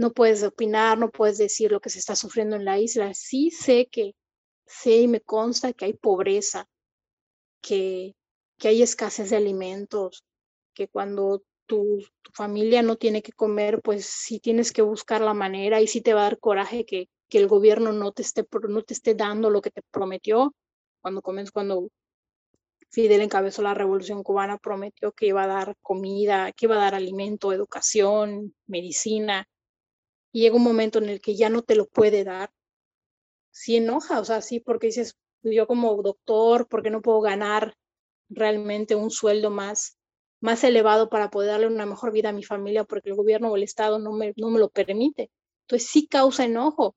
no 0.00 0.12
puedes 0.12 0.42
opinar, 0.42 0.96
no 0.96 1.10
puedes 1.10 1.36
decir 1.36 1.70
lo 1.70 1.80
que 1.80 1.90
se 1.90 1.98
está 1.98 2.16
sufriendo 2.16 2.56
en 2.56 2.64
la 2.64 2.78
isla. 2.78 3.12
Sí 3.12 3.50
sé 3.50 3.86
que, 3.92 4.14
sé 4.66 4.96
y 5.02 5.08
me 5.08 5.20
consta 5.20 5.74
que 5.74 5.84
hay 5.84 5.92
pobreza, 5.92 6.66
que, 7.60 8.16
que 8.58 8.68
hay 8.68 8.82
escasez 8.82 9.28
de 9.28 9.36
alimentos, 9.36 10.24
que 10.72 10.88
cuando 10.88 11.42
tu, 11.66 11.98
familia 12.32 12.82
no 12.82 12.96
tiene 12.96 13.22
que 13.22 13.32
comer, 13.32 13.82
pues 13.82 14.06
sí 14.06 14.40
tienes 14.40 14.72
que 14.72 14.82
buscar 14.82 15.20
la 15.20 15.34
manera 15.34 15.82
y 15.82 15.86
sí 15.86 16.00
te 16.00 16.14
va 16.14 16.20
a 16.20 16.24
dar 16.24 16.38
coraje 16.38 16.86
que, 16.86 17.08
que 17.28 17.38
el 17.38 17.46
gobierno 17.46 17.92
no 17.92 18.12
te, 18.12 18.22
esté, 18.22 18.46
no 18.68 18.82
te 18.82 18.94
esté 18.94 19.14
dando 19.14 19.50
lo 19.50 19.60
que 19.60 19.70
te 19.70 19.82
prometió. 19.90 20.54
Cuando 21.02 21.20
cuando 21.22 21.88
Fidel 22.90 23.20
encabezó 23.20 23.62
la 23.62 23.74
revolución 23.74 24.22
cubana, 24.22 24.58
prometió 24.58 25.12
que 25.12 25.26
iba 25.26 25.44
a 25.44 25.46
dar 25.46 25.76
comida, 25.82 26.52
que 26.52 26.66
iba 26.66 26.76
a 26.76 26.78
dar 26.78 26.94
alimento, 26.94 27.52
educación, 27.52 28.54
medicina. 28.66 29.46
Y 30.32 30.42
llega 30.42 30.56
un 30.56 30.62
momento 30.62 30.98
en 30.98 31.08
el 31.08 31.20
que 31.20 31.36
ya 31.36 31.48
no 31.48 31.62
te 31.62 31.74
lo 31.74 31.86
puede 31.86 32.24
dar. 32.24 32.50
Sí 33.50 33.76
enoja, 33.76 34.20
o 34.20 34.24
sea, 34.24 34.42
sí, 34.42 34.60
porque 34.60 34.88
dices, 34.88 35.16
yo 35.42 35.66
como 35.66 36.02
doctor, 36.02 36.68
porque 36.68 36.90
no 36.90 37.02
puedo 37.02 37.20
ganar 37.20 37.76
realmente 38.28 38.94
un 38.94 39.10
sueldo 39.10 39.50
más 39.50 40.00
más 40.40 40.64
elevado 40.64 41.10
para 41.10 41.30
poder 41.30 41.50
darle 41.50 41.66
una 41.66 41.86
mejor 41.86 42.12
vida 42.12 42.30
a 42.30 42.32
mi 42.32 42.42
familia 42.42 42.84
porque 42.84 43.10
el 43.10 43.16
gobierno 43.16 43.50
o 43.50 43.56
el 43.56 43.62
Estado 43.62 43.98
no 43.98 44.12
me, 44.12 44.32
no 44.36 44.50
me 44.50 44.58
lo 44.58 44.70
permite. 44.70 45.30
Entonces 45.62 45.88
sí 45.88 46.06
causa 46.06 46.44
enojo, 46.44 46.96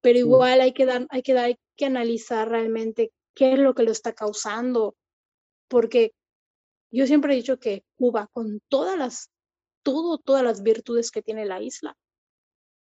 pero 0.00 0.18
igual 0.18 0.60
hay 0.60 0.72
que, 0.72 0.86
dar, 0.86 1.06
hay, 1.10 1.22
que 1.22 1.34
dar, 1.34 1.44
hay 1.44 1.58
que 1.76 1.84
analizar 1.84 2.48
realmente 2.48 3.12
qué 3.34 3.52
es 3.52 3.58
lo 3.58 3.74
que 3.74 3.82
lo 3.82 3.92
está 3.92 4.14
causando, 4.14 4.96
porque 5.68 6.12
yo 6.90 7.06
siempre 7.06 7.34
he 7.34 7.36
dicho 7.36 7.58
que 7.58 7.84
Cuba, 7.96 8.28
con 8.32 8.60
todas 8.68 8.98
las, 8.98 9.30
todo, 9.82 10.18
todas 10.18 10.42
las 10.42 10.62
virtudes 10.62 11.10
que 11.10 11.22
tiene 11.22 11.44
la 11.44 11.60
isla, 11.62 11.96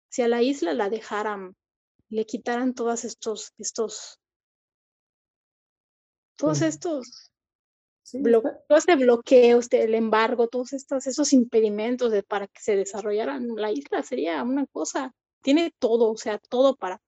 si 0.09 0.21
a 0.21 0.27
la 0.27 0.41
isla 0.41 0.73
la 0.73 0.89
dejaran, 0.89 1.55
le 2.09 2.25
quitaran 2.25 2.73
todos 2.73 3.05
estos, 3.05 3.53
estos, 3.57 4.19
todos 6.35 6.61
estos 6.61 7.29
este 8.11 8.95
bloqueo, 8.95 9.59
este, 9.59 9.83
el 9.83 9.93
embargo, 9.93 10.47
todos 10.47 10.73
estos, 10.73 11.05
esos 11.05 11.33
impedimentos 11.33 12.11
de, 12.11 12.23
para 12.23 12.47
que 12.47 12.59
se 12.59 12.75
desarrollaran 12.75 13.47
la 13.55 13.71
isla 13.71 14.01
sería 14.03 14.41
una 14.43 14.65
cosa, 14.67 15.13
tiene 15.43 15.71
todo, 15.77 16.11
o 16.11 16.17
sea, 16.17 16.39
todo 16.49 16.75
para, 16.75 16.99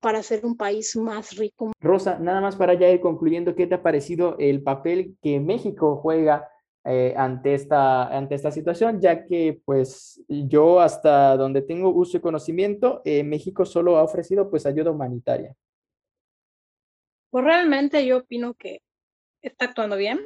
para 0.00 0.22
ser 0.22 0.44
un 0.44 0.56
país 0.56 0.94
más 0.96 1.36
rico. 1.36 1.72
Rosa, 1.80 2.18
nada 2.18 2.40
más 2.40 2.56
para 2.56 2.74
ya 2.74 2.90
ir 2.90 3.00
concluyendo, 3.00 3.54
¿qué 3.54 3.66
te 3.66 3.76
ha 3.76 3.82
parecido 3.82 4.36
el 4.38 4.62
papel 4.62 5.16
que 5.22 5.40
México 5.40 5.96
juega 5.96 6.51
eh, 6.84 7.14
ante, 7.16 7.54
esta, 7.54 8.08
ante 8.16 8.34
esta 8.34 8.50
situación? 8.50 9.00
Ya 9.00 9.24
que 9.24 9.60
pues 9.64 10.22
yo 10.28 10.80
hasta 10.80 11.36
donde 11.36 11.62
tengo 11.62 11.90
uso 11.90 12.16
y 12.16 12.20
conocimiento, 12.20 13.02
eh, 13.04 13.22
México 13.22 13.64
solo 13.64 13.96
ha 13.96 14.02
ofrecido 14.02 14.50
pues 14.50 14.66
ayuda 14.66 14.90
humanitaria. 14.90 15.54
Pues 17.30 17.44
realmente 17.44 18.04
yo 18.06 18.18
opino 18.18 18.54
que 18.54 18.82
está 19.40 19.66
actuando 19.66 19.96
bien. 19.96 20.20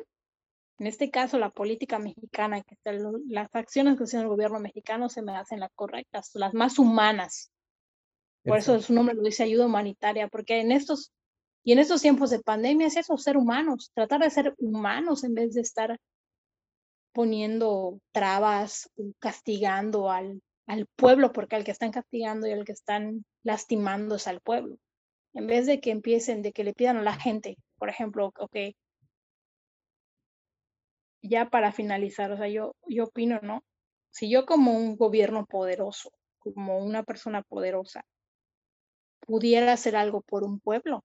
En 0.79 0.87
este 0.87 1.11
caso, 1.11 1.39
la 1.39 1.51
política 1.51 1.99
mexicana, 1.99 2.63
que 2.63 2.77
las 3.29 3.49
acciones 3.55 3.97
que 3.97 4.05
hace 4.05 4.19
el 4.19 4.29
gobierno 4.29 4.61
mexicano 4.61 5.09
se 5.09 5.23
me 5.23 5.35
hacen 5.35 5.61
las 5.61 5.71
correctas, 5.75 6.31
las 6.35 6.53
más 6.53 6.79
humanas. 6.79 7.51
Por 8.45 8.59
eso 8.59 8.81
su 8.81 8.93
nombre 8.93 9.15
lo 9.15 9.23
dice 9.23 9.43
ayuda 9.43 9.67
humanitaria, 9.67 10.29
porque 10.29 10.61
en 10.61 10.73
estos 10.73 11.13
y 11.67 11.73
en 11.73 11.81
estos 11.81 12.01
tiempos 12.01 12.31
de 12.31 12.39
pandemia 12.39 12.87
es 12.87 12.97
eso, 12.97 13.19
ser 13.19 13.37
humanos, 13.37 13.91
tratar 13.93 14.21
de 14.21 14.31
ser 14.31 14.55
humanos 14.59 15.25
en 15.25 15.35
vez 15.35 15.53
de 15.55 15.63
estar 15.63 15.99
poniendo 17.17 17.99
trabas, 18.13 18.91
castigando 19.21 20.11
al, 20.11 20.43
al 20.67 20.85
pueblo, 20.97 21.33
porque 21.33 21.57
al 21.57 21.65
que 21.65 21.71
están 21.71 21.91
castigando 21.91 22.47
y 22.47 22.53
al 22.53 22.67
que 22.67 22.73
están 22.73 23.25
lastimando 23.43 24.17
es 24.17 24.27
al 24.27 24.43
pueblo. 24.43 24.77
En 25.33 25.47
vez 25.47 25.65
de 25.65 25.81
que 25.81 25.93
empiecen, 25.93 26.43
de 26.43 26.53
que 26.53 26.63
le 26.63 26.75
pidan 26.75 26.99
a 26.99 27.03
la 27.03 27.15
gente, 27.15 27.57
por 27.79 27.89
ejemplo, 27.89 28.35
ok, 28.39 28.57
ya 31.23 31.49
para 31.49 31.73
finalizar, 31.73 32.31
o 32.33 32.37
sea, 32.37 32.49
yo, 32.49 32.77
yo 32.87 33.05
opino, 33.05 33.41
¿no? 33.41 33.65
Si 34.11 34.29
yo 34.29 34.45
como 34.45 34.77
un 34.77 34.97
gobierno 34.97 35.47
poderoso, 35.47 36.11
como 36.39 36.81
una 36.81 37.03
persona 37.03 37.41
poderosa, 37.41 38.05
pudiera 39.21 39.73
hacer 39.73 39.97
algo 39.97 40.21
por 40.21 40.45
un 40.45 40.61
pueblo, 40.61 41.03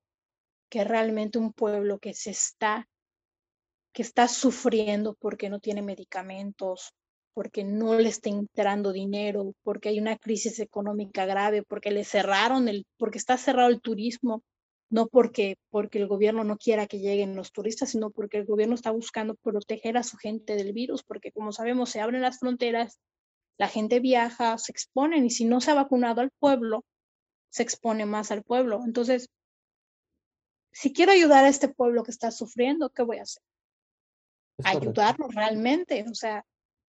que 0.70 0.84
realmente 0.84 1.40
un 1.40 1.54
pueblo 1.54 2.00
que 2.00 2.14
se 2.14 2.32
está, 2.32 2.90
que 3.94 4.02
está 4.02 4.28
sufriendo 4.28 5.16
porque 5.20 5.50
no 5.50 5.60
tiene 5.60 5.82
medicamentos, 5.82 6.94
porque 7.34 7.64
no 7.64 7.96
le 7.96 8.10
está 8.10 8.30
entrando 8.30 8.92
dinero, 8.92 9.54
porque 9.64 9.90
hay 9.90 10.00
una 10.00 10.18
crisis 10.18 10.60
económica 10.60 11.26
grave, 11.26 11.64
porque 11.64 11.92
le 11.92 12.04
cerraron 12.04 12.68
el, 12.68 12.86
porque 12.98 13.18
está 13.18 13.38
cerrado 13.38 13.70
el 13.70 13.82
turismo, 13.82 14.44
no 14.90 15.08
porque, 15.08 15.56
porque 15.70 16.00
el 16.00 16.08
gobierno 16.08 16.44
no 16.44 16.58
quiera 16.58 16.88
que 16.88 17.00
lleguen 17.00 17.36
los 17.36 17.52
turistas, 17.54 17.92
sino 17.92 18.12
porque 18.12 18.38
el 18.38 18.46
gobierno 18.46 18.76
está 18.76 18.92
buscando 18.92 19.36
proteger 19.36 19.98
a 19.98 20.04
su 20.04 20.18
gente 20.18 20.56
del 20.56 20.74
virus, 20.74 21.04
porque 21.04 21.32
como 21.32 21.54
sabemos 21.54 21.90
se 21.90 22.02
abren 22.02 22.22
las 22.22 22.40
fronteras, 22.40 23.00
la 23.58 23.70
gente 23.70 24.00
viaja, 24.00 24.58
se 24.58 24.72
exponen 24.72 25.26
y 25.26 25.30
si 25.30 25.46
no 25.46 25.62
se 25.62 25.72
ha 25.72 25.76
vacunado 25.76 26.22
al 26.22 26.32
pueblo, 26.40 26.84
se 27.50 27.64
expone 27.64 28.06
más 28.06 28.32
al 28.32 28.44
pueblo. 28.44 28.82
Entonces, 28.86 29.30
si 30.74 30.92
quiero 30.94 31.12
ayudar 31.12 31.46
a 31.46 31.50
este 31.50 31.70
pueblo 31.70 32.04
que 32.04 32.12
está 32.12 32.32
sufriendo, 32.32 32.90
¿qué 32.90 33.04
voy 33.04 33.20
a 33.20 33.24
hacer? 33.24 33.44
Ayudarlo 34.64 35.28
realmente, 35.28 36.06
o 36.10 36.14
sea, 36.14 36.46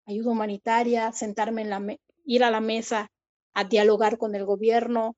ayuda 0.06 0.32
humanitaria, 0.32 1.12
sentarme 1.12 1.64
en 1.64 1.70
la 1.70 1.98
ir 2.26 2.44
a 2.44 2.52
la 2.52 2.62
mesa 2.62 3.12
a 3.54 3.64
dialogar 3.64 4.18
con 4.18 4.36
el 4.36 4.46
gobierno, 4.46 5.16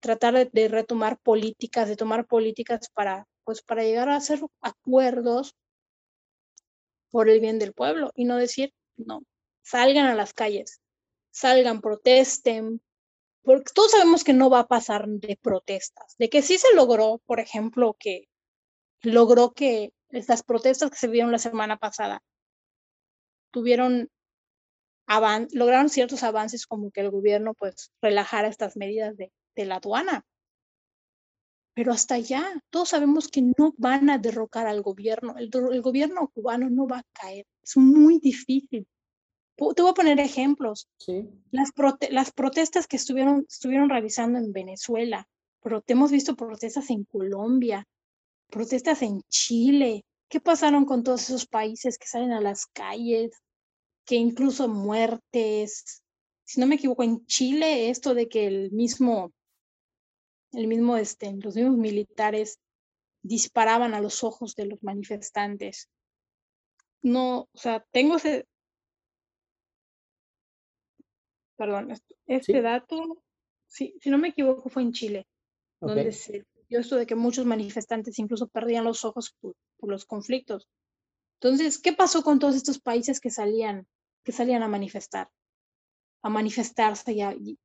tratar 0.00 0.50
de, 0.50 0.68
retomar 0.68 1.18
políticas, 1.18 1.88
de 1.88 1.96
tomar 1.96 2.26
políticas 2.26 2.88
para, 2.94 3.26
pues, 3.44 3.62
para 3.62 3.82
llegar 3.82 4.08
a 4.08 4.16
hacer 4.16 4.40
acuerdos 4.60 5.54
por 7.10 7.28
el 7.28 7.40
bien 7.40 7.58
del 7.58 7.72
pueblo 7.72 8.12
y 8.14 8.24
no 8.24 8.36
decir, 8.36 8.72
no, 8.96 9.22
salgan 9.62 10.06
a 10.06 10.14
las 10.14 10.32
calles, 10.32 10.80
salgan, 11.30 11.80
protesten, 11.80 12.80
porque 13.42 13.72
todos 13.74 13.92
sabemos 13.92 14.22
que 14.22 14.32
no 14.32 14.50
va 14.50 14.60
a 14.60 14.68
pasar 14.68 15.08
de 15.08 15.38
protestas, 15.40 16.14
de 16.18 16.28
que 16.28 16.42
sí 16.42 16.58
se 16.58 16.74
logró, 16.74 17.20
por 17.26 17.40
ejemplo, 17.40 17.96
que 17.98 18.28
logró 19.02 19.52
que 19.52 19.92
estas 20.10 20.42
protestas 20.42 20.90
que 20.90 20.96
se 20.96 21.08
vieron 21.08 21.32
la 21.32 21.38
semana 21.38 21.76
pasada 21.76 22.22
tuvieron 23.50 24.10
lograron 25.52 25.88
ciertos 25.88 26.22
avances 26.22 26.66
como 26.66 26.92
que 26.92 27.00
el 27.00 27.10
gobierno 27.10 27.54
pues 27.54 27.90
relajara 28.00 28.46
estas 28.46 28.76
medidas 28.76 29.16
de, 29.16 29.32
de 29.56 29.64
la 29.64 29.76
aduana. 29.76 30.24
Pero 31.74 31.92
hasta 31.92 32.14
allá, 32.14 32.44
todos 32.70 32.90
sabemos 32.90 33.26
que 33.26 33.42
no 33.42 33.74
van 33.76 34.08
a 34.08 34.18
derrocar 34.18 34.68
al 34.68 34.82
gobierno. 34.82 35.34
El, 35.36 35.50
el 35.72 35.82
gobierno 35.82 36.28
cubano 36.28 36.70
no 36.70 36.86
va 36.86 36.98
a 36.98 37.06
caer. 37.12 37.44
Es 37.62 37.76
muy 37.76 38.20
difícil 38.20 38.86
te 39.74 39.82
voy 39.82 39.90
a 39.90 39.94
poner 39.94 40.20
ejemplos. 40.20 40.88
Sí. 40.98 41.28
Las, 41.50 41.70
las 42.10 42.32
protestas 42.32 42.86
que 42.86 42.96
estuvieron, 42.96 43.44
estuvieron 43.48 43.90
realizando 43.90 44.38
en 44.38 44.52
Venezuela, 44.52 45.28
pero 45.62 45.82
hemos 45.86 46.10
visto 46.10 46.34
protestas 46.34 46.90
en 46.90 47.04
Colombia, 47.04 47.86
protestas 48.50 49.02
en 49.02 49.22
Chile. 49.28 50.04
¿Qué 50.28 50.40
pasaron 50.40 50.84
con 50.84 51.02
todos 51.02 51.22
esos 51.22 51.46
países 51.46 51.98
que 51.98 52.06
salen 52.06 52.32
a 52.32 52.40
las 52.40 52.66
calles? 52.66 53.32
Que 54.04 54.16
incluso 54.16 54.68
muertes. 54.68 56.02
Si 56.44 56.60
no 56.60 56.66
me 56.66 56.74
equivoco, 56.74 57.02
en 57.02 57.24
Chile 57.26 57.90
esto 57.90 58.14
de 58.14 58.28
que 58.28 58.46
el 58.46 58.70
mismo, 58.72 59.32
el 60.52 60.66
mismo, 60.66 60.96
este, 60.96 61.32
los 61.32 61.54
mismos 61.54 61.76
militares 61.76 62.58
disparaban 63.22 63.94
a 63.94 64.00
los 64.00 64.24
ojos 64.24 64.54
de 64.54 64.66
los 64.66 64.82
manifestantes. 64.82 65.88
No, 67.02 67.48
o 67.52 67.58
sea, 67.58 67.84
tengo 67.90 68.16
ese, 68.16 68.46
perdón, 71.56 71.92
este 72.26 72.62
dato, 72.62 73.22
si 73.66 73.94
no 74.06 74.18
me 74.18 74.28
equivoco, 74.28 74.68
fue 74.68 74.82
en 74.82 74.92
Chile, 74.92 75.26
donde 75.80 76.12
se 76.12 76.44
dio 76.70 76.80
esto 76.80 76.96
de 76.96 77.06
que 77.06 77.14
muchos 77.14 77.44
manifestantes 77.44 78.18
incluso 78.18 78.48
perdían 78.48 78.84
los 78.84 79.04
ojos 79.04 79.36
por, 79.40 79.54
los 79.82 80.06
conflictos. 80.06 80.68
Entonces, 81.40 81.78
¿qué 81.78 81.92
pasó 81.92 82.22
con 82.22 82.38
todos 82.38 82.54
estos 82.54 82.80
países 82.80 83.20
que 83.20 83.30
salían, 83.30 83.86
que 84.24 84.32
salían 84.32 84.62
a 84.62 84.68
manifestar? 84.68 85.28
A 86.22 86.28
manifestarse 86.28 87.14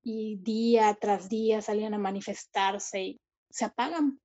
y, 0.02 0.36
día 0.38 0.98
tras 1.00 1.30
día 1.30 1.62
salían 1.62 1.94
a 1.94 1.98
manifestarse 1.98 3.04
y 3.04 3.22
se 3.50 3.66
apagan. 3.66 4.20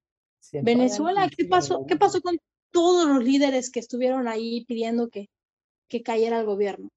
Venezuela, 0.52 1.28
¿qué 1.28 1.44
pasó? 1.44 1.84
¿Qué 1.86 1.96
pasó 1.96 2.22
con 2.22 2.38
todos 2.72 3.08
los 3.08 3.22
líderes 3.22 3.70
que 3.70 3.80
estuvieron 3.80 4.28
ahí 4.28 4.64
pidiendo 4.64 5.10
que, 5.10 5.28
que 5.88 6.02
cayera 6.02 6.40
el 6.40 6.46
gobierno? 6.46 6.88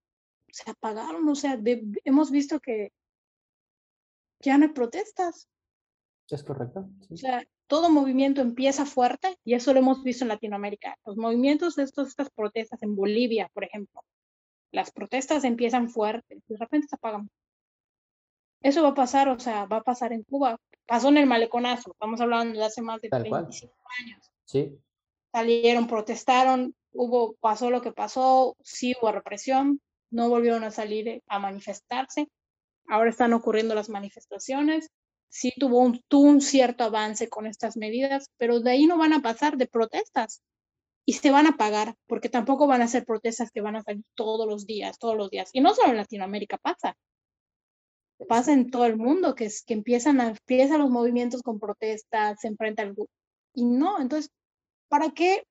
se 0.54 0.70
apagaron, 0.70 1.28
o 1.28 1.36
sea, 1.36 1.60
hemos 2.06 2.30
visto 2.30 2.60
que 2.60 2.92
ya 4.40 4.58
no 4.58 4.66
hay 4.66 4.72
protestas. 4.72 5.50
Es 6.30 6.44
correcto. 6.44 6.88
O 7.10 7.18
sea, 7.18 7.44
todo 7.68 7.90
movimiento 7.90 8.42
empieza 8.42 8.86
fuerte 8.86 9.38
y 9.44 9.54
eso 9.54 9.74
lo 9.74 9.80
hemos 9.80 10.04
visto 10.04 10.24
en 10.24 10.30
Latinoamérica. 10.30 10.98
Los 11.06 11.18
movimientos 11.18 11.76
de 11.76 11.84
estos, 11.84 12.10
estas 12.10 12.30
protestas 12.30 12.82
en 12.84 12.96
Bolivia, 12.96 13.50
por 13.54 13.64
ejemplo, 13.64 14.02
las 14.72 14.92
protestas 14.92 15.44
empiezan 15.44 15.90
fuertes 15.90 16.44
y 16.48 16.54
de 16.54 16.60
repente 16.60 16.88
se 16.88 16.96
apagan. 16.96 17.30
Eso 18.62 18.82
va 18.82 18.90
a 18.90 18.94
pasar, 18.96 19.30
o 19.30 19.40
sea, 19.40 19.66
va 19.66 19.78
a 19.78 19.84
pasar 19.84 20.14
en 20.14 20.24
Cuba. 20.24 20.58
Pasó 20.86 21.10
en 21.10 21.18
el 21.18 21.26
maleconazo, 21.26 21.92
estamos 21.92 22.20
hablando 22.22 22.58
de 22.58 22.66
hace 22.66 22.82
más 22.82 23.02
de 23.02 23.10
25 23.10 23.74
años. 24.00 24.32
Sí. 24.46 24.78
Salieron, 25.32 25.88
protestaron, 25.88 26.76
hubo, 26.92 27.36
pasó 27.40 27.70
lo 27.70 27.82
que 27.82 27.92
pasó, 27.92 28.56
sí 28.62 28.96
hubo 29.00 29.12
represión, 29.12 29.82
no 30.12 30.30
volvieron 30.30 30.64
a 30.64 30.72
salir 30.72 31.24
a 31.28 31.40
manifestarse. 31.40 32.28
Ahora 32.88 33.10
están 33.10 33.34
ocurriendo 33.34 33.76
las 33.76 33.90
manifestaciones. 33.90 34.90
Sí 35.34 35.52
tuvo 35.58 35.80
un, 35.80 36.42
cierto 36.42 36.84
avance 36.84 37.28
con 37.28 37.48
estas 37.48 37.76
medidas, 37.76 38.30
pero 38.38 38.60
de 38.60 38.70
ahí 38.70 38.86
no 38.86 39.00
van 39.00 39.14
a 39.14 39.22
pasar 39.24 39.58
de 39.58 39.66
protestas 39.66 40.44
y 41.06 41.14
se 41.14 41.32
van 41.32 41.48
a 41.48 41.58
pagar, 41.58 41.96
porque 42.06 42.30
tampoco 42.30 42.68
van 42.68 42.84
a 42.84 42.88
ser 42.88 43.04
protestas 43.04 43.50
que 43.50 43.62
van 43.62 43.76
a 43.76 43.82
salir 43.82 44.04
todos 44.14 44.48
los 44.48 44.68
días, 44.68 45.00
todos 45.00 45.18
los 45.18 45.32
días. 45.32 45.50
Y 45.52 45.62
no 45.62 45.74
solo 45.74 45.90
en 45.90 45.98
Latinoamérica 45.98 46.60
pasa, 46.60 46.96
pasa 48.30 48.54
en 48.54 48.70
todo 48.70 48.86
el 48.86 48.96
mundo, 48.96 49.34
que, 49.34 49.46
es, 49.46 49.64
que 49.64 49.74
empiezan, 49.74 50.22
a, 50.22 50.28
empiezan 50.28 50.82
los 50.82 50.92
movimientos 50.92 51.42
con 51.42 51.60
protestas, 51.60 52.40
se 52.40 52.48
enfrentan. 52.48 52.94
Y 53.56 53.66
no, 53.66 54.00
entonces, 54.00 54.30
¿para 54.88 55.10
qué 55.16 55.48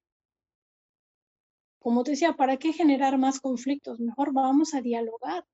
como 1.81 2.05
te 2.05 2.13
decía, 2.13 2.35
¿para 2.35 2.57
qué 2.57 2.73
generar 2.73 3.19
más 3.19 3.41
conflictos? 3.41 3.99
Mejor 3.99 4.33
vamos 4.33 4.75
a 4.75 4.81
dialogar. 4.81 5.45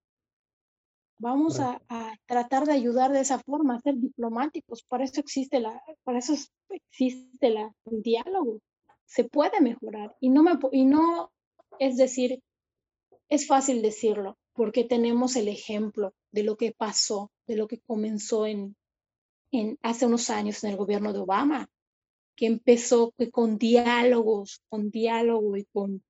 Vamos 1.19 1.59
a, 1.59 1.81
tratar 2.27 2.65
de 2.65 2.73
ayudar 2.73 3.13
de 3.13 3.21
esa 3.21 3.41
forma, 3.41 3.75
a 3.75 3.81
ser 3.81 3.97
diplomáticos. 3.97 4.85
Para 4.85 5.05
eso 5.05 5.21
existe 5.21 5.59
la, 5.59 5.83
para 6.05 6.19
eso 6.19 6.35
existe 6.71 7.51
la, 7.51 7.75
el 7.87 8.03
diálogo. 8.03 8.61
Se 9.05 9.25
puede 9.25 9.61
mejorar 9.61 10.15
y 10.21 10.29
no 10.31 10.43
me 10.43 10.53
y 10.73 10.85
no 10.85 11.33
es 11.79 11.97
decir, 11.97 12.41
es 13.29 13.47
fácil 13.47 13.83
decirlo 13.83 14.37
porque 14.53 14.85
tenemos 14.85 15.37
el 15.37 15.49
ejemplo 15.49 16.15
de 16.33 16.43
lo 16.43 16.57
que 16.57 16.73
pasó, 16.73 17.31
de 17.47 17.57
lo 17.57 17.69
que 17.69 17.81
comenzó 17.81 18.47
en, 18.47 18.77
en 19.51 19.79
hace 19.83 20.07
unos 20.07 20.31
años 20.31 20.63
en 20.63 20.71
el 20.71 20.77
gobierno 20.77 21.13
de 21.13 21.21
Obama, 21.21 21.69
que 22.37 22.47
empezó 22.47 23.13
con 23.33 23.59
diálogos, 23.59 24.63
con 24.69 24.91
diálogo 24.91 25.57
y 25.57 25.65
con 25.73 26.03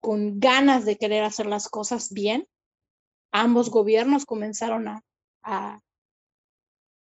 con 0.00 0.38
ganas 0.38 0.84
de 0.84 0.98
querer 0.98 1.24
hacer 1.24 1.46
las 1.46 1.70
cosas 1.70 2.12
bien, 2.12 2.46
ambos 3.34 3.68
gobiernos 3.68 4.26
comenzaron 4.26 4.86
a, 4.86 5.02
a, 5.42 5.80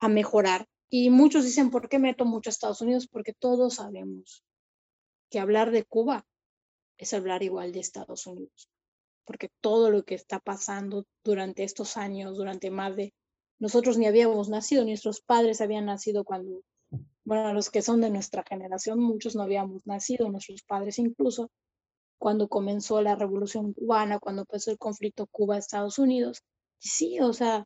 mejorar. 0.10 0.68
Y 0.90 1.10
muchos 1.10 1.46
dicen, 1.46 1.72
¿por 1.72 1.88
qué 1.88 1.98
meto 1.98 2.26
mucho 2.26 2.50
a 2.50 2.52
Estados 2.52 2.82
Unidos? 2.82 3.08
Porque 3.08 3.34
todos 3.34 3.76
sabemos 3.76 4.44
que 5.30 5.40
hablar 5.40 5.72
de 5.72 5.86
Cuba 5.86 6.26
es 6.98 7.14
hablar 7.14 7.42
igual 7.42 7.72
de 7.72 7.80
Estados 7.80 8.28
Unidos. 8.28 8.70
Porque 9.24 9.50
todo 9.62 9.92
lo 9.92 10.04
que 10.04 10.16
está 10.16 10.40
pasando 10.40 11.06
durante 11.24 11.64
estos 11.64 11.96
años, 11.96 12.36
durante 12.36 12.70
más 12.70 12.98
de... 12.98 13.14
Nosotros 13.58 13.98
ni 13.98 14.06
habíamos 14.06 14.50
nacido, 14.50 14.84
nuestros 14.84 15.22
padres 15.22 15.62
habían 15.62 15.86
nacido 15.86 16.26
cuando 16.26 16.64
bueno, 17.24 17.54
los 17.54 17.70
que 17.70 17.82
son 17.82 18.02
de 18.02 18.10
nuestra 18.10 18.44
generación, 18.44 19.00
muchos 19.00 19.36
no 19.36 19.44
habíamos 19.44 19.86
nacido, 19.86 20.30
nuestros 20.30 20.64
padres 20.64 20.98
incluso, 21.00 21.52
cuando 22.20 22.50
comenzó 22.50 23.02
la 23.02 23.16
revolución 23.16 23.74
cubana, 23.74 24.20
cuando 24.20 24.44
empezó 24.44 24.72
el 24.72 24.78
conflicto 24.78 25.26
Cuba-Estados 25.28 25.98
Unidos. 25.98 26.44
Sí, 26.78 27.20
o 27.20 27.34
sea, 27.34 27.66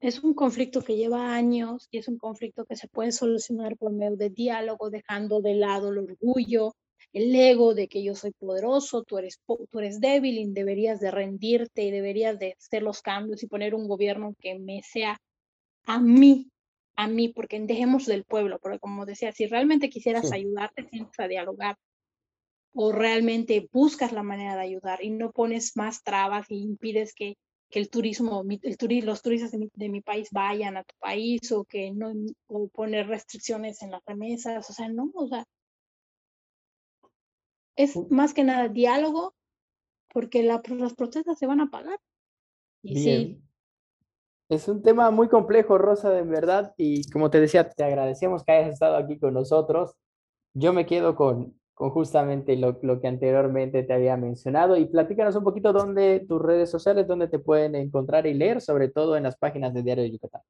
es 0.00 0.22
un 0.22 0.34
conflicto 0.34 0.82
que 0.82 0.96
lleva 0.96 1.34
años 1.34 1.86
y 1.90 1.98
es 1.98 2.08
un 2.08 2.18
conflicto 2.18 2.64
que 2.64 2.76
se 2.76 2.88
puede 2.88 3.12
solucionar 3.12 3.76
por 3.76 3.92
medio 3.92 4.16
de 4.16 4.30
diálogo, 4.30 4.90
dejando 4.90 5.40
de 5.40 5.54
lado 5.54 5.90
el 5.90 5.98
orgullo, 5.98 6.74
el 7.12 7.34
ego 7.34 7.74
de 7.74 7.88
que 7.88 8.02
yo 8.02 8.14
soy 8.14 8.32
poderoso, 8.32 9.04
tú 9.04 9.18
eres, 9.18 9.40
tú 9.46 9.78
eres 9.78 10.00
débil 10.00 10.38
y 10.38 10.52
deberías 10.52 11.00
de 11.00 11.10
rendirte 11.10 11.82
y 11.82 11.90
deberías 11.90 12.38
de 12.38 12.56
hacer 12.58 12.82
los 12.82 13.02
cambios 13.02 13.42
y 13.42 13.46
poner 13.46 13.74
un 13.74 13.88
gobierno 13.88 14.34
que 14.38 14.58
me 14.58 14.82
sea 14.82 15.18
a 15.86 16.00
mí, 16.00 16.50
a 16.96 17.06
mí, 17.06 17.28
porque 17.28 17.60
dejemos 17.60 18.06
del 18.06 18.24
pueblo, 18.24 18.58
porque 18.60 18.78
como 18.78 19.06
decía, 19.06 19.32
si 19.32 19.46
realmente 19.46 19.90
quisieras 19.90 20.32
ayudarte, 20.32 20.84
tienes 20.84 21.18
a 21.18 21.28
dialogar 21.28 21.76
o 22.72 22.92
realmente 22.92 23.68
buscas 23.72 24.12
la 24.12 24.22
manera 24.22 24.54
de 24.54 24.62
ayudar 24.62 25.02
y 25.02 25.10
no 25.10 25.32
pones 25.32 25.76
más 25.76 26.02
trabas 26.02 26.50
y 26.50 26.62
impides 26.62 27.14
que, 27.14 27.36
que 27.68 27.78
el 27.78 27.90
turismo, 27.90 28.44
el 28.62 29.06
los 29.06 29.22
turistas 29.22 29.52
de 29.52 29.58
mi, 29.58 29.70
de 29.74 29.88
mi, 29.88 30.00
país 30.00 30.28
vayan 30.30 30.76
a 30.76 30.84
tu 30.84 30.94
país 30.98 31.50
o 31.52 31.64
que 31.64 31.90
no, 31.92 32.12
o 32.46 32.68
poner 32.68 33.08
restricciones 33.08 33.82
en 33.82 33.90
las 33.90 34.02
remesas, 34.06 34.68
o 34.70 34.72
sea, 34.72 34.88
no, 34.88 35.10
o 35.14 35.28
sea, 35.28 35.44
es 37.76 37.96
más 38.10 38.34
que 38.34 38.44
nada 38.44 38.68
diálogo, 38.68 39.34
porque 40.12 40.42
la, 40.42 40.60
las 40.76 40.94
protestas 40.94 41.38
se 41.38 41.46
van 41.46 41.60
a 41.60 41.70
pagar. 41.70 41.98
Y 42.82 43.38
Es 44.48 44.68
un 44.68 44.82
tema 44.82 45.10
muy 45.10 45.28
complejo, 45.28 45.78
Rosa, 45.78 46.10
de 46.10 46.22
verdad, 46.22 46.74
y 46.76 47.08
como 47.10 47.30
te 47.30 47.40
decía, 47.40 47.68
te 47.68 47.84
agradecemos 47.84 48.44
que 48.44 48.52
hayas 48.52 48.72
estado 48.74 48.96
aquí 48.96 49.18
con 49.18 49.34
nosotros. 49.34 49.94
Yo 50.54 50.72
me 50.72 50.86
quedo 50.86 51.14
con, 51.14 51.59
con 51.80 51.88
justamente 51.92 52.56
lo, 52.56 52.78
lo, 52.82 53.00
que 53.00 53.08
anteriormente 53.08 53.82
te 53.84 53.94
había 53.94 54.14
mencionado 54.18 54.76
y 54.76 54.84
platícanos 54.84 55.34
un 55.34 55.44
poquito 55.44 55.72
dónde 55.72 56.26
tus 56.28 56.38
redes 56.38 56.70
sociales, 56.70 57.06
dónde 57.06 57.26
te 57.26 57.38
pueden 57.38 57.74
encontrar 57.74 58.26
y 58.26 58.34
leer, 58.34 58.60
sobre 58.60 58.90
todo 58.90 59.16
en 59.16 59.22
las 59.22 59.38
páginas 59.38 59.72
de 59.72 59.82
Diario 59.82 60.04
de 60.04 60.10
Yucatán. 60.10 60.42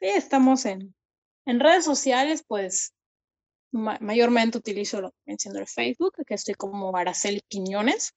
Sí, 0.00 0.08
estamos 0.08 0.66
en, 0.66 0.92
en 1.46 1.60
redes 1.60 1.84
sociales, 1.84 2.44
pues 2.44 2.92
mayormente 3.70 4.58
utilizo 4.58 5.00
lo 5.00 5.12
que 5.12 5.18
menciono 5.26 5.60
el 5.60 5.68
Facebook, 5.68 6.14
que 6.26 6.34
estoy 6.34 6.54
como 6.54 6.96
Araceli 6.96 7.42
Quiñones. 7.46 8.14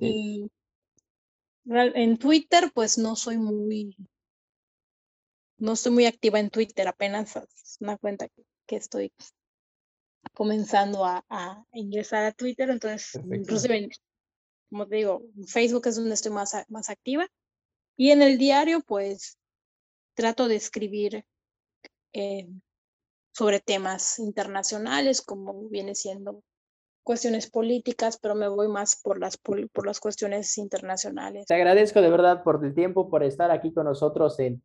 Y 0.00 0.50
en 1.66 2.16
Twitter, 2.16 2.70
pues 2.72 2.96
no 2.96 3.14
soy 3.14 3.36
muy, 3.36 3.94
no 5.58 5.72
estoy 5.74 5.92
muy 5.92 6.06
activa 6.06 6.40
en 6.40 6.48
Twitter, 6.48 6.88
apenas 6.88 7.36
es 7.36 7.76
una 7.78 7.98
cuenta 7.98 8.26
que, 8.66 8.76
estoy 8.76 9.12
comenzando 10.36 11.02
a, 11.06 11.24
ingresar 11.72 12.26
a 12.26 12.32
Twitter, 12.32 12.68
entonces, 12.68 13.18
inclusive, 13.32 13.88
como 14.68 14.86
te 14.86 14.96
digo, 14.96 15.22
Facebook 15.46 15.86
es 15.86 15.96
donde 15.96 16.12
estoy 16.12 16.30
más, 16.30 16.54
más 16.68 16.90
activa. 16.90 17.26
Y 17.96 18.10
en 18.10 18.20
el 18.20 18.36
diario, 18.36 18.82
pues, 18.86 19.38
trato 20.14 20.46
de 20.46 20.56
escribir 20.56 21.24
eh, 22.12 22.46
sobre 23.32 23.60
temas 23.60 24.18
internacionales, 24.18 25.22
como 25.22 25.68
viene 25.70 25.94
siendo 25.94 26.42
cuestiones 27.02 27.50
políticas, 27.50 28.18
pero 28.18 28.34
me 28.34 28.48
voy 28.48 28.68
más 28.68 29.00
por 29.02 29.18
las, 29.18 29.38
por, 29.38 29.86
las 29.86 30.00
cuestiones 30.00 30.58
internacionales. 30.58 31.46
Te 31.46 31.54
agradezco 31.54 32.02
de 32.02 32.10
verdad 32.10 32.42
por 32.42 32.62
el 32.62 32.74
tiempo, 32.74 33.08
por 33.08 33.22
estar 33.22 33.50
aquí 33.50 33.72
con 33.72 33.86
nosotros 33.86 34.38
en, 34.38 34.62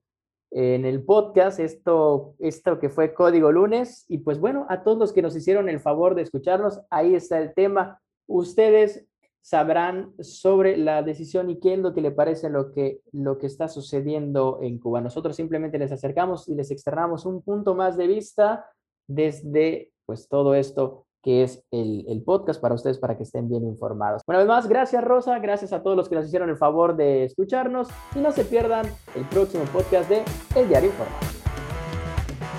en 0.52 0.86
el 0.86 1.04
podcast, 1.04 1.60
esto, 1.60 2.36
esto 2.40 2.80
que 2.80 2.90
fue 2.90 3.14
Código 3.14 3.52
Lunes. 3.52 4.06
Y 4.10 4.20
pues 4.20 4.40
bueno, 4.40 4.66
a 4.70 4.84
todos 4.84 4.98
los 4.98 5.14
que 5.14 5.22
nos 5.22 5.36
hicieron 5.36 5.70
el 5.70 5.80
favor 5.80 6.14
de 6.14 6.22
escucharnos, 6.22 6.82
ahí 6.90 7.16
está 7.16 7.40
el 7.40 7.54
tema. 7.54 8.02
Ustedes 8.28 9.08
sabrán 9.42 10.14
sobre 10.20 10.78
la 10.78 11.02
decisión 11.02 11.50
y 11.50 11.60
qué 11.60 11.74
es 11.74 11.80
lo 11.80 11.94
que 11.94 12.02
le 12.02 12.12
parece 12.12 12.50
lo 12.50 12.72
que, 12.72 13.02
lo 13.12 13.38
que 13.38 13.48
está 13.48 13.68
sucediendo 13.68 14.60
en 14.62 14.78
Cuba. 14.78 15.02
Nosotros 15.02 15.36
simplemente 15.36 15.80
les 15.80 15.92
acercamos 15.92 16.48
y 16.48 16.54
les 16.54 16.70
externamos 16.70 17.26
un 17.26 17.42
punto 17.42 17.74
más 17.74 17.98
de 17.98 18.08
vista 18.08 18.66
desde 19.08 19.92
pues 20.06 20.28
todo 20.28 20.54
esto 20.54 21.08
que 21.22 21.44
es 21.44 21.64
el, 21.72 22.06
el, 22.08 22.24
podcast 22.24 22.62
para 22.62 22.76
ustedes 22.76 22.98
para 22.98 23.18
que 23.18 23.24
estén 23.24 23.50
bien 23.50 23.64
informados. 23.64 24.22
Una 24.28 24.40
vez 24.40 24.48
más, 24.48 24.68
gracias 24.68 25.04
Rosa, 25.04 25.40
gracias 25.40 25.74
a 25.74 25.84
todos 25.84 25.96
los 25.96 26.10
que 26.10 26.16
nos 26.16 26.26
hicieron 26.26 26.50
el 26.50 26.58
favor 26.58 26.96
de 26.96 27.26
escucharnos 27.26 27.90
y 28.16 28.20
no 28.20 28.32
se 28.32 28.46
pierdan 28.46 28.86
el 29.16 29.24
próximo 29.26 29.64
podcast 29.66 30.10
de 30.10 30.24
El 30.56 30.68
Diario 30.68 30.90
Informa. 30.90 31.16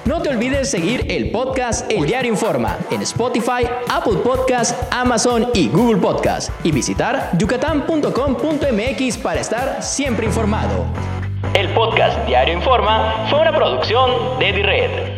No 0.05 0.20
te 0.20 0.31
olvides 0.31 0.68
seguir 0.68 1.07
el 1.09 1.31
podcast 1.31 1.88
El 1.90 2.07
Diario 2.07 2.33
Informa 2.33 2.77
en 2.90 3.03
Spotify, 3.03 3.68
Apple 3.88 4.18
Podcast, 4.25 4.92
Amazon 4.92 5.46
y 5.55 5.68
Google 5.68 6.01
Podcast 6.01 6.51
y 6.64 6.72
visitar 6.72 7.31
yucatán.com.mx 7.38 9.18
para 9.18 9.40
estar 9.40 9.81
siempre 9.81 10.27
informado. 10.27 10.85
El 11.55 11.72
podcast 11.72 12.18
Diario 12.27 12.55
Informa 12.55 13.27
fue 13.31 13.42
una 13.42 13.55
producción 13.55 14.38
de 14.40 14.53
Red. 14.53 15.12